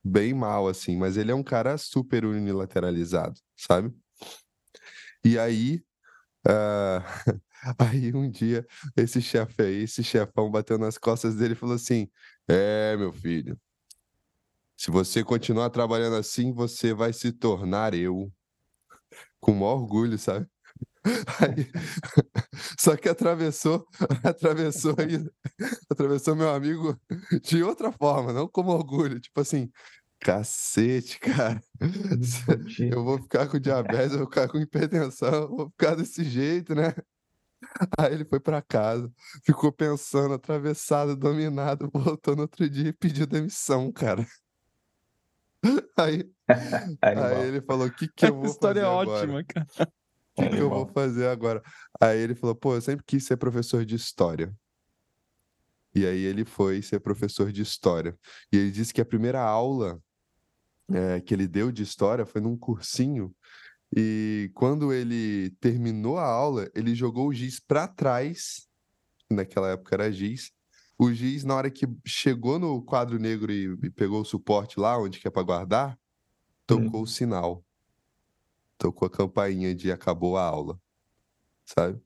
[0.05, 0.97] bem mal, assim.
[0.97, 3.91] Mas ele é um cara super unilateralizado, sabe?
[5.25, 5.81] E aí.
[6.47, 7.01] Uh...
[7.79, 12.09] Aí um dia, esse chefe aí, esse chefão bateu nas costas dele e falou assim:
[12.47, 13.59] É, meu filho,
[14.77, 18.31] se você continuar trabalhando assim, você vai se tornar eu.
[19.41, 20.47] Com maior orgulho, sabe?
[21.39, 21.71] Aí,
[22.77, 23.85] só que atravessou,
[24.23, 25.25] atravessou aí,
[25.89, 26.99] atravessou meu amigo
[27.41, 29.71] de outra forma, não como orgulho, tipo assim,
[30.19, 31.61] cacete, cara,
[32.91, 36.75] eu vou ficar com diabetes, eu vou ficar com hipertensão, eu vou ficar desse jeito,
[36.75, 36.93] né?
[37.97, 39.11] Aí ele foi para casa,
[39.43, 44.25] ficou pensando, atravessado, dominado, voltou no outro dia e pediu demissão, cara.
[45.97, 46.31] Aí,
[47.01, 49.19] aí ele falou: o que, que eu vou Essa história fazer é agora?
[49.19, 49.91] ótima, cara.
[50.37, 51.61] O que, que eu vou fazer agora?
[51.99, 54.55] Aí ele falou: pô, eu sempre quis ser professor de história.
[55.93, 58.17] E aí ele foi ser professor de história.
[58.51, 60.01] E ele disse que a primeira aula
[60.89, 63.35] é, que ele deu de história foi num cursinho
[63.95, 68.67] e quando ele terminou a aula, ele jogou o giz para trás,
[69.29, 70.51] naquela época era giz.
[70.97, 74.97] O giz, na hora que chegou no quadro negro e, e pegou o suporte lá,
[74.97, 75.99] onde que é para guardar,
[76.67, 77.03] tocou hum.
[77.03, 77.65] o sinal.
[78.77, 80.79] Tocou a campainha de acabou a aula.
[81.65, 82.01] Sabe?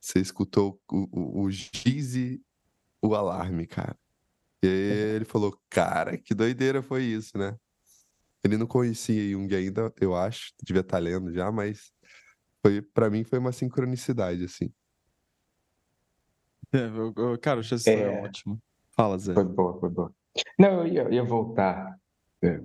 [0.00, 2.42] Você escutou o, o, o giz e
[3.02, 3.98] o alarme, cara.
[4.62, 7.56] E aí ele falou, cara, que doideira foi isso, né?
[8.44, 11.92] Ele não conhecia Jung ainda, eu acho, devia estar tá lendo já, mas
[12.62, 14.72] foi para mim foi uma sincronicidade, assim.
[16.72, 18.22] É, eu, eu, cara, achei essa é...
[18.22, 18.60] ótimo.
[18.94, 19.34] Fala, Zé.
[19.34, 20.12] Foi boa, foi boa.
[20.58, 21.98] Não, eu ia, eu ia voltar.
[22.42, 22.60] É,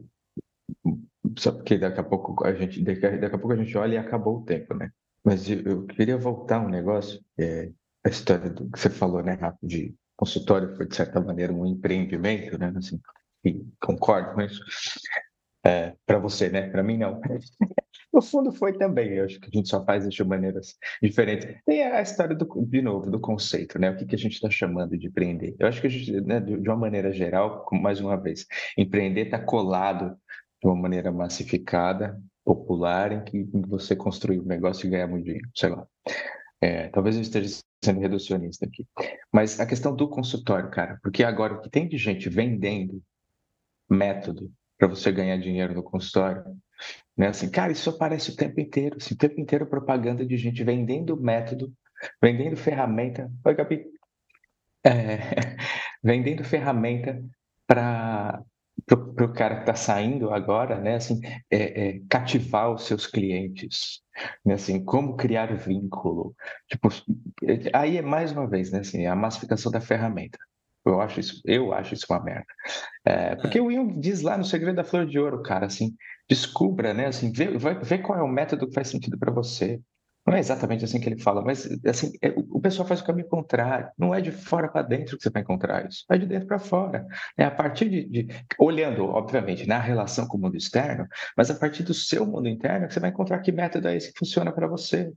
[1.37, 3.97] só porque daqui a pouco a gente daqui, daqui, a pouco a gente olha e
[3.97, 4.91] acabou o tempo, né?
[5.23, 7.71] Mas eu, eu queria voltar um negócio, é,
[8.03, 11.65] a história do que você falou, né, Rafa, de consultório foi de certa maneira um
[11.65, 12.73] empreendimento, né?
[12.75, 12.99] Assim,
[13.43, 14.61] e concordo com isso
[15.65, 16.69] é, para você, né?
[16.69, 17.19] Para mim, não.
[18.13, 19.13] No fundo, foi também.
[19.13, 21.47] Eu acho que a gente só faz isso de maneiras diferentes.
[21.65, 23.89] Tem a história, do, de novo, do conceito, né?
[23.89, 25.55] O que, que a gente está chamando de empreender?
[25.57, 28.45] Eu acho que a gente, né, de uma maneira geral, mais uma vez,
[28.77, 30.15] empreender está colado
[30.61, 35.49] de uma maneira massificada, popular, em que você construir um negócio e ganhar muito dinheiro,
[35.55, 35.87] sei lá.
[36.61, 38.85] É, talvez eu esteja sendo reducionista aqui.
[39.31, 43.01] Mas a questão do consultório, cara, porque agora o que tem de gente vendendo
[43.89, 46.43] método para você ganhar dinheiro no consultório.
[47.17, 47.27] Né?
[47.27, 51.15] Assim, cara, isso aparece o tempo inteiro, assim, o tempo inteiro propaganda de gente vendendo
[51.15, 51.71] método,
[52.21, 53.31] vendendo ferramenta.
[53.45, 53.85] Oi, Gabi.
[54.85, 55.57] É,
[56.03, 57.23] vendendo ferramenta
[57.67, 58.43] para
[58.91, 60.95] o cara que está saindo agora, né?
[60.95, 64.01] Assim, é, é, cativar os seus clientes,
[64.45, 64.55] né?
[64.55, 66.35] Assim, como criar vínculo.
[66.67, 66.89] Tipo,
[67.73, 68.79] aí é mais uma vez, né?
[68.79, 70.37] Assim, a massificação da ferramenta.
[70.85, 72.45] Eu acho isso, eu acho isso uma merda.
[73.05, 73.61] É, porque é.
[73.61, 75.95] o Jung diz lá no Segredo da Flor de Ouro, cara, assim,
[76.29, 77.47] descubra, né, assim, vê,
[77.81, 79.79] vê qual é o método que faz sentido para você.
[80.25, 83.27] Não é exatamente assim que ele fala, mas assim, é, o pessoal faz o caminho
[83.27, 83.89] contrário.
[83.97, 86.59] Não é de fora para dentro que você vai encontrar isso, é de dentro para
[86.59, 87.05] fora.
[87.37, 91.55] É a partir de, de, olhando, obviamente, na relação com o mundo externo, mas a
[91.55, 94.51] partir do seu mundo interno que você vai encontrar que método é esse que funciona
[94.53, 95.11] para você.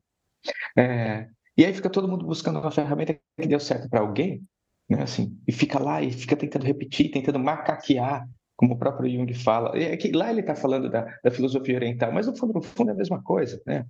[0.76, 4.42] É, e aí fica todo mundo buscando uma ferramenta que deu certo para alguém,
[4.88, 5.02] né?
[5.02, 9.76] Assim, e fica lá e fica tentando repetir, tentando macaquear como o próprio Jung fala,
[9.76, 12.90] é que lá ele está falando da, da, filosofia oriental, mas no fundo, no fundo
[12.90, 13.84] é a mesma coisa, né?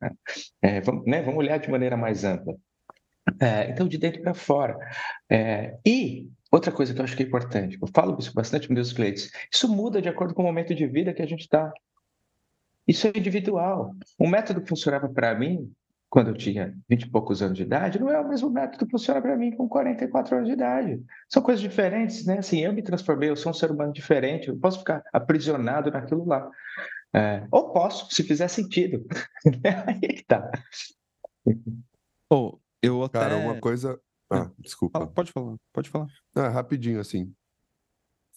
[0.61, 1.23] É, vamos, né?
[1.23, 2.57] vamos olhar de maneira mais ampla.
[3.41, 4.77] É, então, de dentro para fora.
[5.31, 8.75] É, e outra coisa que eu acho que é importante, eu falo isso bastante com
[8.75, 11.73] meus clientes, isso muda de acordo com o momento de vida que a gente está.
[12.87, 13.95] Isso é individual.
[14.19, 15.73] Um método que funcionava para mim
[16.17, 18.91] quando eu tinha 20 e poucos anos de idade, não é o mesmo método que
[18.91, 21.05] funciona para mim com 44 anos de idade.
[21.29, 22.39] São coisas diferentes, né?
[22.39, 26.25] Assim, eu me transformei, eu sou um ser humano diferente, eu posso ficar aprisionado naquilo
[26.25, 26.51] lá.
[27.15, 29.05] É, ou posso, se fizer sentido.
[29.87, 30.51] Aí que tá.
[32.33, 33.19] Oh, eu até...
[33.19, 34.01] Cara, uma coisa...
[34.33, 34.99] Ah, desculpa.
[34.99, 36.07] Fala, pode falar, pode falar.
[36.35, 37.31] Ah, rapidinho, assim.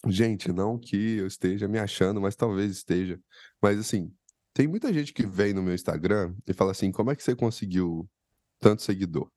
[0.06, 3.18] Gente, não que eu esteja me achando, mas talvez esteja.
[3.58, 4.12] Mas, assim,
[4.52, 7.34] tem muita gente que vem no meu Instagram e fala assim: como é que você
[7.34, 8.08] conseguiu
[8.58, 9.30] tanto seguidor?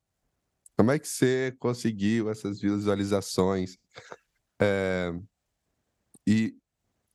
[0.75, 3.77] Como é que você conseguiu essas visualizações?
[4.59, 5.13] É...
[6.25, 6.55] E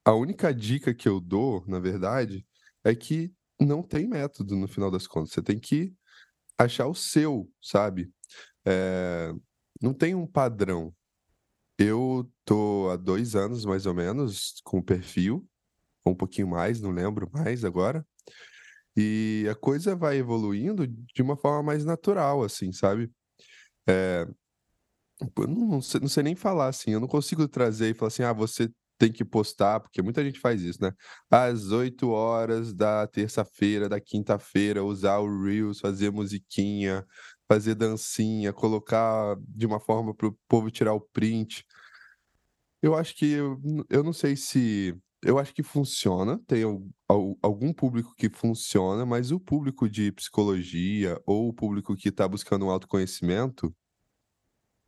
[0.05, 2.47] a única dica que eu dou, na verdade,
[2.85, 5.33] é que não tem método no final das contas.
[5.33, 5.93] Você tem que
[6.57, 8.13] achar o seu, sabe?
[8.65, 9.33] É...
[9.83, 10.95] Não tem um padrão.
[11.79, 15.49] Eu tô há dois anos, mais ou menos, com o perfil
[16.07, 18.07] um pouquinho mais, não lembro mais agora.
[18.97, 23.11] E a coisa vai evoluindo de uma forma mais natural, assim, sabe?
[23.89, 24.27] É,
[25.39, 28.23] não, não, sei, não sei nem falar assim, eu não consigo trazer e falar assim,
[28.23, 30.93] ah, você tem que postar, porque muita gente faz isso, né?
[31.31, 37.07] Às 8 horas da terça-feira, da quinta-feira, usar o Reels, fazer musiquinha,
[37.49, 41.65] fazer dancinha, colocar de uma forma para o povo tirar o print.
[42.83, 46.63] Eu acho que eu, eu não sei se eu acho que funciona, tem
[47.43, 52.67] algum público que funciona, mas o público de psicologia ou o público que está buscando
[52.67, 53.75] um autoconhecimento,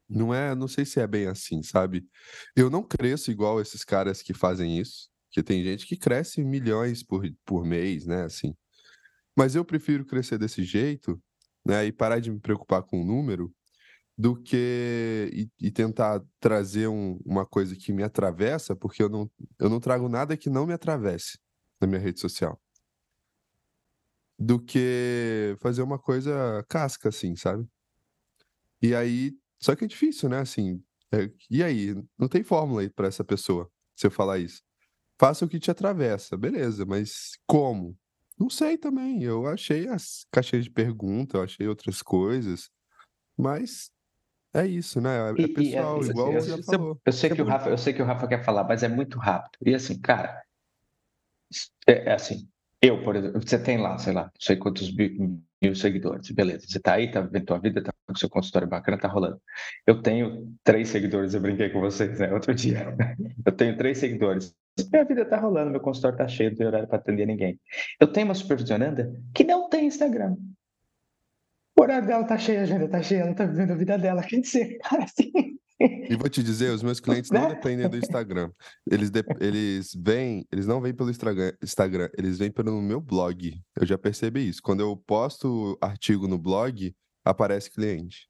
[0.09, 2.07] não é, não sei se é bem assim, sabe?
[2.57, 7.03] Eu não cresço igual esses caras que fazem isso, que tem gente que cresce milhões
[7.03, 8.55] por, por mês, né, assim.
[9.37, 11.21] Mas eu prefiro crescer desse jeito,
[11.65, 13.53] né, e parar de me preocupar com o número,
[14.21, 19.31] do que e, e tentar trazer um, uma coisa que me atravessa, porque eu não,
[19.59, 21.39] eu não trago nada que não me atravesse
[21.81, 22.61] na minha rede social.
[24.39, 27.67] Do que fazer uma coisa casca, assim, sabe?
[28.83, 30.41] E aí, só que é difícil, né?
[30.41, 31.95] Assim, é, e aí?
[32.19, 34.61] Não tem fórmula aí para essa pessoa, se eu falar isso.
[35.19, 37.97] Faça o que te atravessa, beleza, mas como?
[38.39, 39.23] Não sei também.
[39.23, 42.69] Eu achei as caixinhas de pergunta, eu achei outras coisas,
[43.35, 43.91] mas
[44.55, 45.33] é isso, né?
[45.39, 47.01] É, é pessoal, e, igual você já falou.
[47.05, 49.19] Eu sei, que o Rafa, eu sei que o Rafa quer falar, mas é muito
[49.19, 49.59] rápido.
[49.67, 50.43] E assim, cara,
[51.87, 52.49] é, é assim,
[52.83, 56.67] eu, por exemplo, você tem lá, sei lá, não sei quantos mil, mil seguidores, beleza.
[56.67, 59.41] Você tá aí, tá vivendo tua vida, tá com seu consultório bacana, tá rolando.
[59.87, 62.33] Eu tenho três seguidores, eu brinquei com vocês, né?
[62.33, 62.97] Outro dia.
[63.45, 64.55] Eu tenho três seguidores.
[64.91, 67.61] Minha vida tá rolando, meu consultório tá cheio, não tem horário para atender ninguém.
[67.99, 70.37] Eu tenho uma supervisionanda que não tem Instagram.
[71.81, 74.23] O horário dela tá cheio, a agenda tá cheia, ela tá vivendo a vida dela.
[74.23, 75.33] Quer dizer, cara, assim.
[75.81, 77.55] E vou te dizer, os meus clientes não né?
[77.55, 78.51] dependem do Instagram.
[78.87, 79.25] Eles, de...
[79.41, 83.59] eles vêm, eles não vêm pelo Instagram, eles vêm pelo meu blog.
[83.81, 84.61] Eu já percebi isso.
[84.63, 88.29] Quando eu posto artigo no blog, aparece cliente.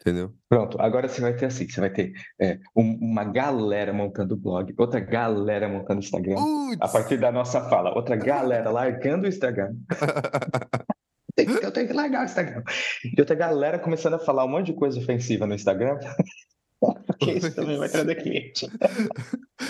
[0.00, 0.34] Entendeu?
[0.48, 4.98] Pronto, agora você vai ter assim, você vai ter é, uma galera montando blog, outra
[4.98, 6.78] galera montando Instagram, Uts.
[6.80, 9.76] a partir da nossa fala, outra galera largando o Instagram.
[11.36, 12.62] eu tenho que largar o Instagram.
[13.04, 15.98] E outra galera começando a falar um monte de coisa ofensiva no Instagram.
[17.06, 18.68] Porque isso também vai trazer cliente.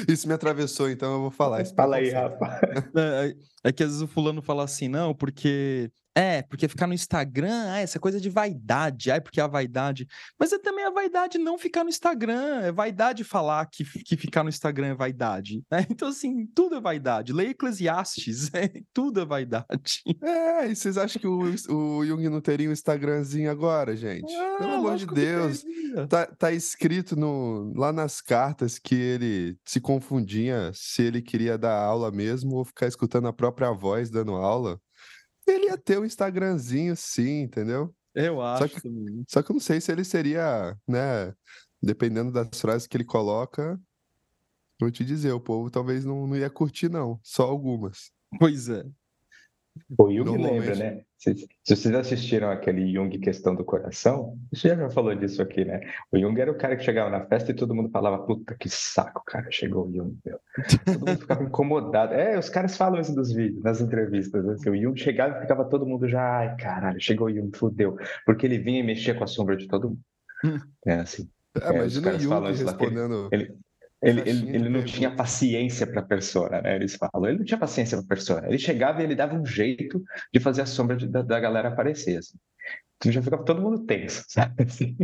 [0.09, 1.61] Isso me atravessou, então eu vou falar.
[1.61, 2.61] Isso Fala aí, Rafa.
[2.97, 6.87] É, é, é, que às vezes o fulano fala assim, não, porque é, porque ficar
[6.87, 10.07] no Instagram, ah, essa coisa de vaidade, ai, porque a vaidade.
[10.39, 14.43] Mas é também a vaidade não ficar no Instagram, é vaidade falar que, que ficar
[14.43, 15.63] no Instagram é vaidade.
[15.71, 15.87] Né?
[16.03, 17.33] Então, assim, tudo é vaidade.
[17.33, 20.03] Leia Eclesiastes, é, tudo é vaidade.
[20.23, 24.35] É, e vocês acham que o, o Jung não teria um Instagramzinho agora, gente?
[24.35, 25.63] Ah, Pelo amor de Deus.
[26.09, 31.77] Tá, tá escrito no, lá nas cartas que ele se confundia se ele queria dar
[31.77, 34.81] aula mesmo ou ficar escutando a própria voz dando aula.
[35.47, 37.95] Ele ia ter um Instagramzinho, sim, entendeu?
[38.15, 38.69] Eu acho.
[38.69, 38.91] Só que,
[39.29, 41.35] só que eu não sei se ele seria, né?
[41.83, 43.81] Dependendo das frases que ele coloca,
[44.81, 47.19] vou te dizer, o povo talvez não, não ia curtir, não.
[47.23, 48.13] Só algumas.
[48.39, 48.85] Pois é.
[49.97, 50.61] O Jung Normalmente...
[50.61, 51.03] lembra, né?
[51.17, 55.81] Se, se, vocês assistiram aquele Jung Questão do Coração, você já falou disso aqui, né?
[56.11, 58.69] O Jung era o cara que chegava na festa e todo mundo falava, puta que
[58.69, 60.39] saco, cara, chegou o Jung, meu.
[60.85, 62.13] Todo mundo ficava incomodado.
[62.15, 64.47] É, os caras falam isso dos vídeos, nas entrevistas.
[64.49, 67.97] Assim, o Jung chegava e ficava todo mundo já, ai, caralho, chegou o Jung, fudeu.
[68.27, 70.01] Porque ele vinha e mexia com a sombra de todo mundo.
[70.45, 70.59] Hum.
[70.85, 71.29] É assim.
[71.55, 73.29] É, é, imagina o Jung respondendo...
[73.33, 73.57] Ele, ele,
[74.03, 76.75] ele, ele não tinha paciência para a persona, né?
[76.75, 77.29] Eles falam.
[77.29, 78.49] Ele não tinha paciência para a persona.
[78.49, 81.69] Ele chegava e ele dava um jeito de fazer a sombra de, da, da, galera
[81.69, 82.19] aparecer.
[82.19, 82.37] Assim.
[82.97, 84.65] Então já ficava todo mundo tenso, sabe?
[84.65, 84.97] Assim.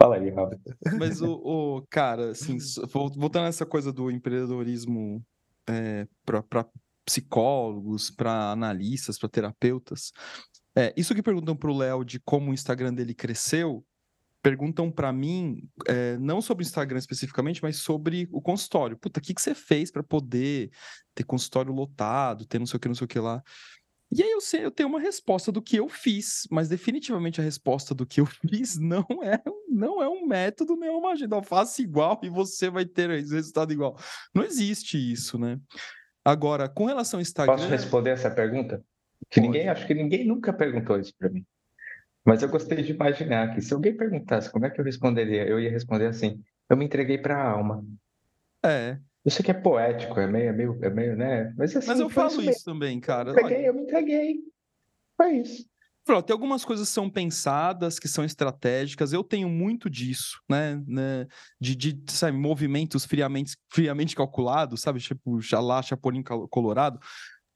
[0.00, 0.60] Fala aí, Robert.
[0.98, 2.58] Mas o, o, cara, assim,
[2.88, 5.24] voltando nessa coisa do empreendedorismo
[5.68, 6.66] é, para
[7.04, 10.12] psicólogos, para analistas, para terapeutas,
[10.76, 13.82] é, isso que perguntam para o Léo de como o Instagram dele cresceu,
[14.46, 18.96] perguntam para mim, é, não sobre o Instagram especificamente, mas sobre o consultório.
[18.96, 20.70] Puta, o que, que você fez para poder
[21.16, 23.42] ter consultório lotado, ter não sei o que, não sei o que lá?
[24.08, 27.44] E aí eu sei, eu tenho uma resposta do que eu fiz, mas definitivamente a
[27.44, 31.42] resposta do que eu fiz não é, não é um método nem uma agenda.
[31.42, 33.98] Faça igual e você vai ter resultado igual.
[34.32, 35.58] Não existe isso, né?
[36.24, 37.56] Agora, com relação ao Instagram.
[37.56, 38.80] Posso responder essa pergunta?
[39.28, 41.44] Que ninguém, acho que ninguém nunca perguntou isso para mim.
[42.26, 45.60] Mas eu gostei de imaginar que se alguém perguntasse como é que eu responderia, eu
[45.60, 47.86] ia responder assim: eu me entreguei para a alma.
[48.64, 48.98] É.
[49.24, 51.54] Eu sei que é poético, é meio, é meio, é meio né?
[51.56, 53.30] Mas, assim, Mas eu falo isso, também, cara.
[53.30, 54.36] Eu, entreguei, eu me entreguei.
[55.16, 55.64] Foi isso.
[56.04, 59.12] Pronto, tem algumas coisas que são pensadas, que são estratégicas.
[59.12, 60.80] Eu tenho muito disso, né?
[60.86, 61.26] né?
[61.60, 65.00] De, de sabe, movimentos friamente, friamente calculados, sabe?
[65.00, 67.00] Tipo, xalá, chapolim colorado.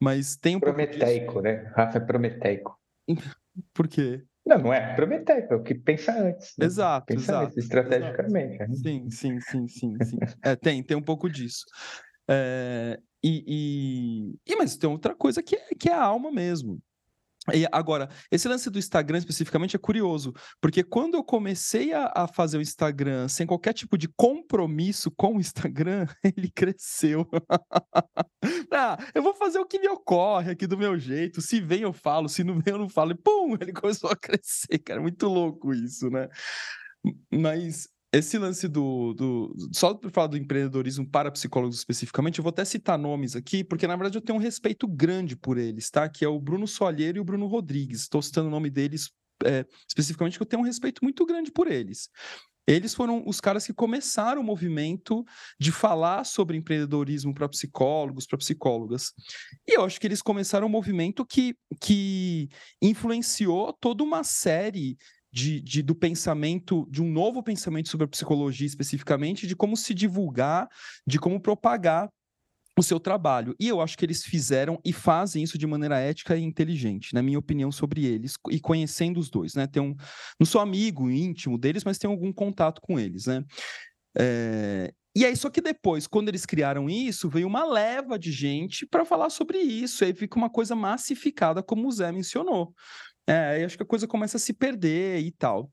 [0.01, 1.73] Mas tem um Prometeico, né?
[1.77, 2.77] Rafa é prometeico.
[3.73, 4.25] Por quê?
[4.51, 6.55] Não, não é prometer, é o que pensa antes.
[6.59, 6.67] Né?
[6.67, 7.47] Exato, pensa exato.
[7.47, 8.55] Antes, estrategicamente.
[8.55, 8.71] Exato.
[8.71, 8.77] Né?
[8.77, 10.19] Sim, sim, sim, sim, sim.
[10.43, 11.65] é, tem, tem um pouco disso.
[12.29, 13.45] É, e,
[14.45, 16.81] e, e, mas tem outra coisa que é, que é a alma mesmo.
[17.55, 22.29] E agora, esse lance do Instagram especificamente é curioso, porque quando eu comecei a, a,
[22.29, 27.29] fazer o Instagram sem qualquer tipo de compromisso com o Instagram, ele cresceu.
[28.73, 31.41] ah, eu vou fazer o que me ocorre aqui do meu jeito.
[31.41, 33.13] Se vem, eu falo, se não vem, eu não falo.
[33.13, 35.01] E pum, ele começou a crescer, cara.
[35.01, 36.29] Muito louco isso, né?
[37.33, 39.55] Mas esse lance do, do.
[39.73, 43.87] Só para falar do empreendedorismo para psicólogos especificamente, eu vou até citar nomes aqui, porque
[43.87, 46.09] na verdade eu tenho um respeito grande por eles, tá?
[46.09, 48.01] Que é o Bruno Soalheiro e o Bruno Rodrigues.
[48.03, 49.11] Estou citando o nome deles
[49.45, 52.09] é, especificamente, porque eu tenho um respeito muito grande por eles.
[52.67, 55.25] Eles foram os caras que começaram o movimento
[55.59, 59.13] de falar sobre empreendedorismo para psicólogos, para psicólogas.
[59.67, 62.49] E eu acho que eles começaram um movimento que, que
[62.81, 64.97] influenciou toda uma série
[65.33, 69.95] de, de, do pensamento, de um novo pensamento sobre a psicologia especificamente, de como se
[69.95, 70.69] divulgar,
[71.07, 72.09] de como propagar
[72.79, 73.55] o seu trabalho.
[73.61, 77.23] E eu acho que eles fizeram e fazem isso de maneira ética e inteligente, na
[77.23, 79.67] minha opinião sobre eles, e conhecendo os dois, né?
[79.67, 79.95] Tem um,
[80.39, 83.45] não sou amigo íntimo deles, mas tenho algum contato com eles, né?
[84.19, 88.87] É, e aí, só que depois, quando eles criaram isso, veio uma leva de gente
[88.87, 92.73] para falar sobre isso, aí fica uma coisa massificada, como o Zé mencionou.
[93.31, 95.71] É, aí acho que a coisa começa a se perder e tal.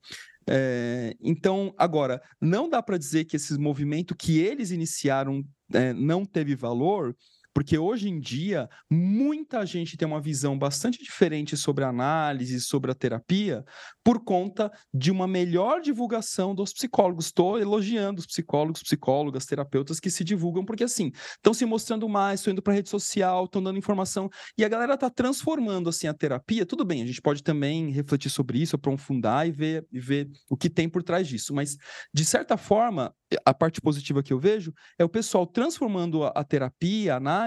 [0.48, 5.42] É, então, agora, não dá para dizer que esse movimento que eles iniciaram
[5.74, 7.16] é, não teve valor,
[7.54, 12.90] porque hoje em dia, muita gente tem uma visão bastante diferente sobre a análise, sobre
[12.90, 13.64] a terapia,
[14.04, 17.26] por conta de uma melhor divulgação dos psicólogos.
[17.26, 22.40] Estou elogiando os psicólogos, psicólogas, terapeutas que se divulgam, porque assim, estão se mostrando mais,
[22.40, 26.14] estão indo para rede social, estão dando informação, e a galera está transformando assim a
[26.14, 26.64] terapia.
[26.64, 30.56] Tudo bem, a gente pode também refletir sobre isso, aprofundar e ver, e ver o
[30.56, 31.76] que tem por trás disso, mas
[32.12, 36.44] de certa forma, a parte positiva que eu vejo é o pessoal transformando a, a
[36.44, 37.37] terapia, a análise,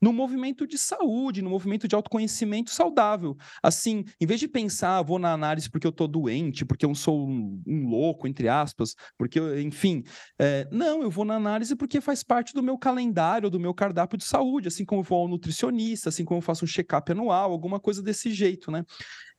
[0.00, 3.36] num movimento de saúde, num movimento de autoconhecimento saudável.
[3.62, 6.94] Assim, em vez de pensar, ah, vou na análise porque eu tô doente, porque eu
[6.94, 10.02] sou um, um louco, entre aspas, porque, enfim.
[10.38, 14.18] É, não, eu vou na análise porque faz parte do meu calendário, do meu cardápio
[14.18, 17.52] de saúde, assim como eu vou ao nutricionista, assim como eu faço um check-up anual,
[17.52, 18.84] alguma coisa desse jeito, né?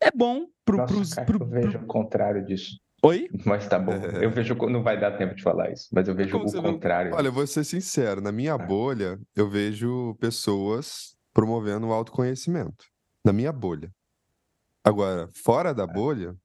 [0.01, 1.83] É bom pro, Nossa, pros, cara, pro, eu vejo pro...
[1.83, 2.79] o contrário disso.
[3.01, 3.29] Oi?
[3.45, 3.93] Mas tá bom.
[3.93, 4.25] É...
[4.25, 4.55] Eu vejo.
[4.67, 7.13] Não vai dar tempo de falar isso, mas eu vejo Como o contrário.
[7.13, 8.21] Olha, eu vou ser sincero.
[8.21, 8.57] Na minha ah.
[8.57, 12.85] bolha, eu vejo pessoas promovendo o autoconhecimento.
[13.23, 13.89] Na minha bolha.
[14.83, 15.87] Agora, fora da ah.
[15.87, 16.35] bolha,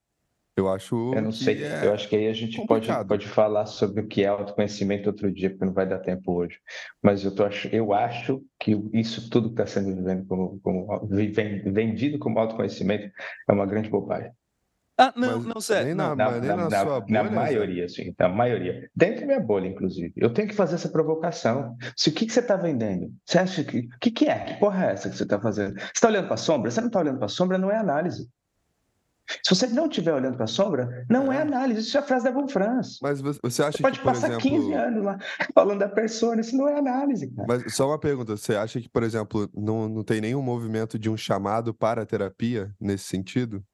[0.56, 1.12] eu acho.
[1.14, 1.64] Eu não sei.
[1.64, 5.08] É eu acho que aí a gente pode, pode falar sobre o que é autoconhecimento
[5.08, 6.60] outro dia, porque não vai dar tempo hoje.
[7.02, 12.38] Mas eu, tô, eu acho que isso tudo que está sendo como, como, vendido como
[12.38, 13.10] autoconhecimento
[13.48, 14.30] é uma grande bobagem.
[14.96, 15.84] Ah, não, não, Zé.
[15.84, 16.14] Nem não.
[16.14, 18.14] na, nem na, na sua bolha, na maioria, sim.
[18.18, 18.88] Na maioria.
[18.94, 20.12] Dentro da minha bolha, inclusive.
[20.16, 21.76] Eu tenho que fazer essa provocação.
[21.96, 23.12] Se o que, que você está vendendo?
[23.26, 23.80] Você acha que.
[23.80, 24.38] O que, que é?
[24.38, 25.78] Que porra é essa que você está fazendo?
[25.78, 26.70] Você está olhando para a sombra?
[26.70, 28.28] Você não está olhando para a sombra, não é análise.
[29.42, 31.38] Se você não estiver olhando para a sombra, não é.
[31.38, 31.40] é.
[31.40, 31.80] análise.
[31.80, 32.98] Isso é a frase da Von Franz.
[33.02, 34.50] Mas você acha você pode que, por passar exemplo...
[34.50, 35.18] 15 anos lá
[35.54, 37.48] falando da persona, isso não é análise, cara.
[37.48, 41.08] Mas só uma pergunta, você acha que, por exemplo, não, não tem nenhum movimento de
[41.08, 43.64] um chamado para a terapia nesse sentido?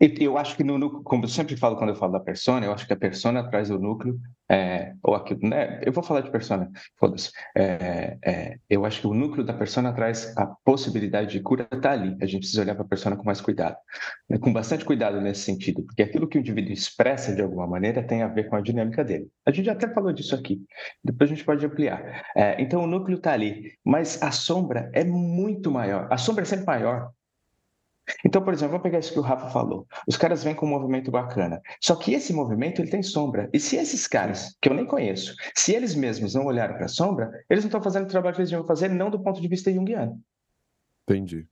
[0.00, 2.86] Eu acho que, no, como eu sempre falo quando eu falo da persona, eu acho
[2.86, 5.80] que a persona traz o núcleo, é, ou aquilo, né?
[5.84, 7.32] Eu vou falar de persona, foda-se.
[7.56, 11.90] É, é, eu acho que o núcleo da persona traz a possibilidade de cura, está
[11.90, 12.16] ali.
[12.22, 13.76] A gente precisa olhar para a persona com mais cuidado,
[14.30, 14.38] né?
[14.38, 18.22] com bastante cuidado nesse sentido, porque aquilo que o indivíduo expressa de alguma maneira tem
[18.22, 19.28] a ver com a dinâmica dele.
[19.44, 20.60] A gente até falou disso aqui,
[21.04, 22.22] depois a gente pode ampliar.
[22.36, 26.06] É, então, o núcleo está ali, mas a sombra é muito maior.
[26.08, 27.10] A sombra é sempre maior
[28.24, 29.86] então, por exemplo, vou pegar isso que o Rafa falou.
[30.06, 31.60] Os caras vêm com um movimento bacana.
[31.80, 33.48] Só que esse movimento ele tem sombra.
[33.52, 36.88] E se esses caras, que eu nem conheço, se eles mesmos não olharam para a
[36.88, 39.48] sombra, eles não estão fazendo o trabalho que eles deviam fazer, não do ponto de
[39.48, 40.20] vista junguiano.
[41.08, 41.46] Entendi.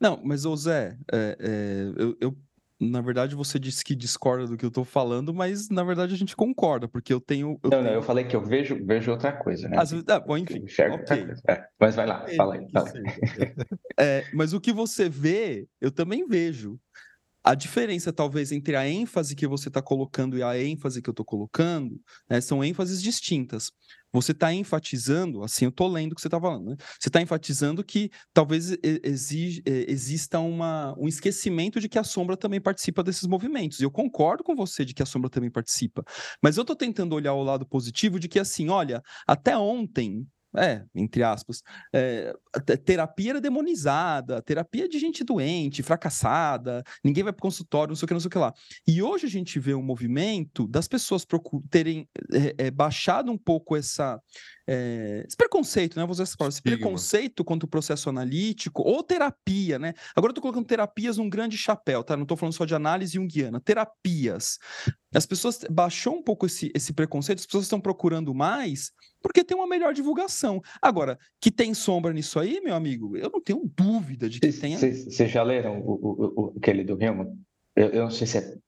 [0.00, 2.36] Não, mas, ô Zé, é, é, eu, eu
[2.80, 6.16] na verdade, você disse que discorda do que eu estou falando, mas na verdade a
[6.16, 7.58] gente concorda, porque eu tenho.
[7.62, 7.82] Eu não, tenho...
[7.82, 9.76] não, eu falei que eu vejo, vejo outra coisa, né?
[9.78, 10.64] Vezes, ah, bom, enfim.
[10.64, 11.26] Okay.
[11.48, 12.70] É, mas vai lá, fala aí.
[12.70, 13.54] Fala aí.
[13.98, 16.78] É, mas o que você vê, eu também vejo.
[17.42, 21.12] A diferença, talvez, entre a ênfase que você está colocando e a ênfase que eu
[21.12, 21.98] estou colocando
[22.28, 23.72] né, são ênfases distintas.
[24.12, 26.76] Você está enfatizando, assim, eu estou lendo o que você está falando, né?
[26.98, 32.60] Você está enfatizando que talvez exige, exista uma, um esquecimento de que a sombra também
[32.60, 33.80] participa desses movimentos.
[33.80, 36.02] E eu concordo com você de que a sombra também participa.
[36.42, 40.26] Mas eu estou tentando olhar o lado positivo de que, assim, olha, até ontem
[40.56, 42.34] é, entre aspas, é,
[42.84, 48.08] terapia era demonizada, terapia de gente doente, fracassada, ninguém vai para consultório, não sei o
[48.08, 48.52] que, não sei o que lá.
[48.86, 51.26] E hoje a gente vê um movimento das pessoas
[51.70, 54.20] terem é, é, baixado um pouco essa,
[54.66, 56.04] é, esse preconceito, né?
[56.04, 59.92] Vou usar essa palavra, esse preconceito contra o processo analítico ou terapia, né?
[60.16, 62.16] Agora eu tô colocando terapias num grande chapéu, tá?
[62.16, 64.58] Não tô falando só de análise junguiana, terapias.
[65.14, 68.92] As pessoas baixou um pouco esse, esse preconceito, as pessoas estão procurando mais
[69.28, 70.62] porque tem uma melhor divulgação.
[70.80, 74.74] Agora, que tem sombra nisso aí, meu amigo, eu não tenho dúvida de que tem.
[74.74, 77.38] Vocês já leram o, o, o, aquele do Hillman?
[77.76, 78.58] Eu, eu não sei se é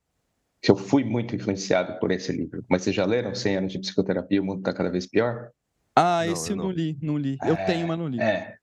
[0.63, 3.79] se eu fui muito influenciado por esse livro, mas vocês já leram 100 anos de
[3.79, 5.51] psicoterapia, o mundo está cada vez pior?
[5.97, 6.65] Ah, não, esse eu não.
[6.65, 7.39] não li, não li.
[7.43, 8.21] Eu é, tenho, mas não li.
[8.21, 8.60] É.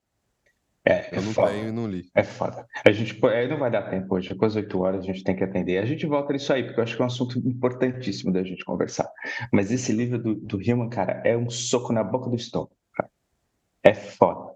[0.90, 1.52] É, eu não foda.
[1.52, 2.10] tenho e não li.
[2.16, 2.66] É foda.
[2.86, 5.36] A gente aí não vai dar tempo hoje, com as 8 horas a gente tem
[5.36, 5.80] que atender.
[5.80, 8.64] A gente volta nisso aí, porque eu acho que é um assunto importantíssimo da gente
[8.64, 9.12] conversar.
[9.52, 12.72] Mas esse livro do, do Hillman, cara, é um soco na boca do estômago.
[13.84, 14.56] É foda.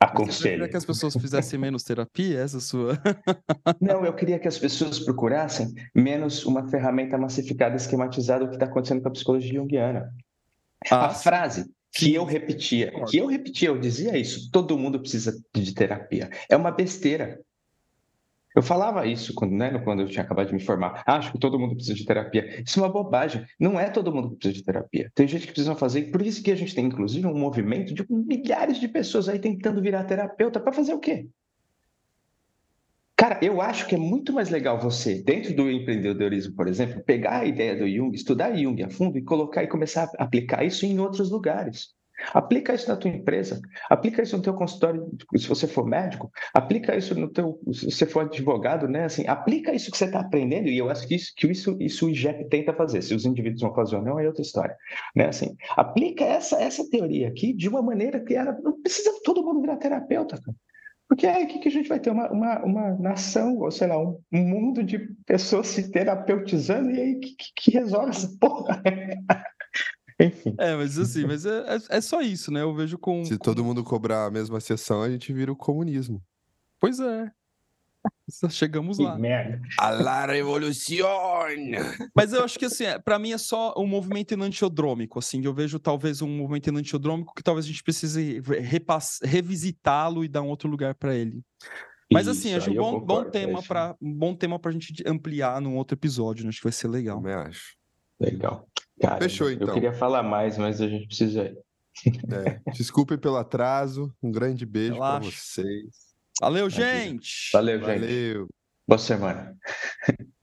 [0.00, 0.32] Aconselho.
[0.32, 2.40] Você queria que as pessoas fizessem menos terapia?
[2.40, 2.98] Essa é sua.
[3.80, 8.66] não, eu queria que as pessoas procurassem menos uma ferramenta massificada, esquematizada, o que está
[8.66, 10.12] acontecendo com a psicologia junguiana.
[10.90, 15.42] Ah, a frase que eu repetia, que eu repetia, eu dizia isso, todo mundo precisa
[15.54, 16.30] de terapia.
[16.48, 17.40] É uma besteira.
[18.54, 21.04] Eu falava isso quando, né, quando eu tinha acabado de me formar.
[21.06, 22.62] Acho que todo mundo precisa de terapia.
[22.66, 23.46] Isso é uma bobagem.
[23.60, 25.10] Não é todo mundo que precisa de terapia.
[25.14, 26.10] Tem gente que precisa fazer.
[26.10, 29.80] Por isso que a gente tem, inclusive, um movimento de milhares de pessoas aí tentando
[29.80, 31.28] virar terapeuta para fazer o quê?
[33.20, 37.40] Cara, eu acho que é muito mais legal você, dentro do empreendedorismo, por exemplo, pegar
[37.40, 40.86] a ideia do Jung, estudar Jung a fundo e colocar e começar a aplicar isso
[40.86, 41.88] em outros lugares.
[42.32, 43.60] Aplica isso na tua empresa,
[43.90, 45.06] aplica isso no teu consultório,
[45.36, 49.04] se você for médico, aplica isso no teu, se você for advogado, né?
[49.04, 52.06] Assim, aplica isso que você está aprendendo e eu acho que isso, que isso, isso
[52.06, 53.02] o IGEP tenta fazer.
[53.02, 54.74] Se os indivíduos vão fazer ou não é outra história,
[55.14, 55.26] né?
[55.26, 59.60] Assim, aplica essa essa teoria aqui de uma maneira que ela não precisa todo mundo
[59.60, 60.40] virar terapeuta.
[60.40, 60.56] Cara.
[61.10, 63.98] Porque é aqui que a gente vai ter uma, uma, uma nação, ou sei lá,
[63.98, 64.96] um, mundo de
[65.26, 68.80] pessoas se terapeutizando e aí que, que resolve essa porra.
[70.20, 70.54] Enfim.
[70.56, 72.62] É, mas assim, mas é, é, é, só isso, né?
[72.62, 73.24] Eu vejo com.
[73.24, 76.22] Se todo mundo cobrar a mesma sessão, a gente vira o comunismo.
[76.78, 77.32] Pois é.
[78.50, 79.16] Chegamos que lá.
[79.18, 79.60] Merda.
[79.78, 80.98] A la revolução!
[82.14, 85.52] Mas eu acho que assim, é, para mim é só um movimento enantiodrômico, assim, eu
[85.52, 88.42] vejo talvez um movimento enantiodrômico que talvez a gente precise
[89.22, 91.42] revisitá-lo e dar um outro lugar para ele.
[92.12, 95.02] Mas assim, Isso, acho um bom, bom tema para um bom tema para a gente
[95.06, 96.48] ampliar num outro episódio, né?
[96.48, 97.18] acho que vai ser legal.
[97.18, 97.76] Também acho.
[98.18, 98.68] Legal.
[99.00, 99.68] Cara, Fechou então.
[99.68, 101.56] Eu queria falar mais, mas a gente precisa ir.
[102.32, 104.14] É, desculpe pelo atraso.
[104.22, 106.09] Um grande beijo para vocês.
[106.40, 107.50] Valeu, gente.
[107.52, 108.00] Valeu, gente.
[108.00, 108.48] Valeu.
[108.88, 109.54] Boa semana.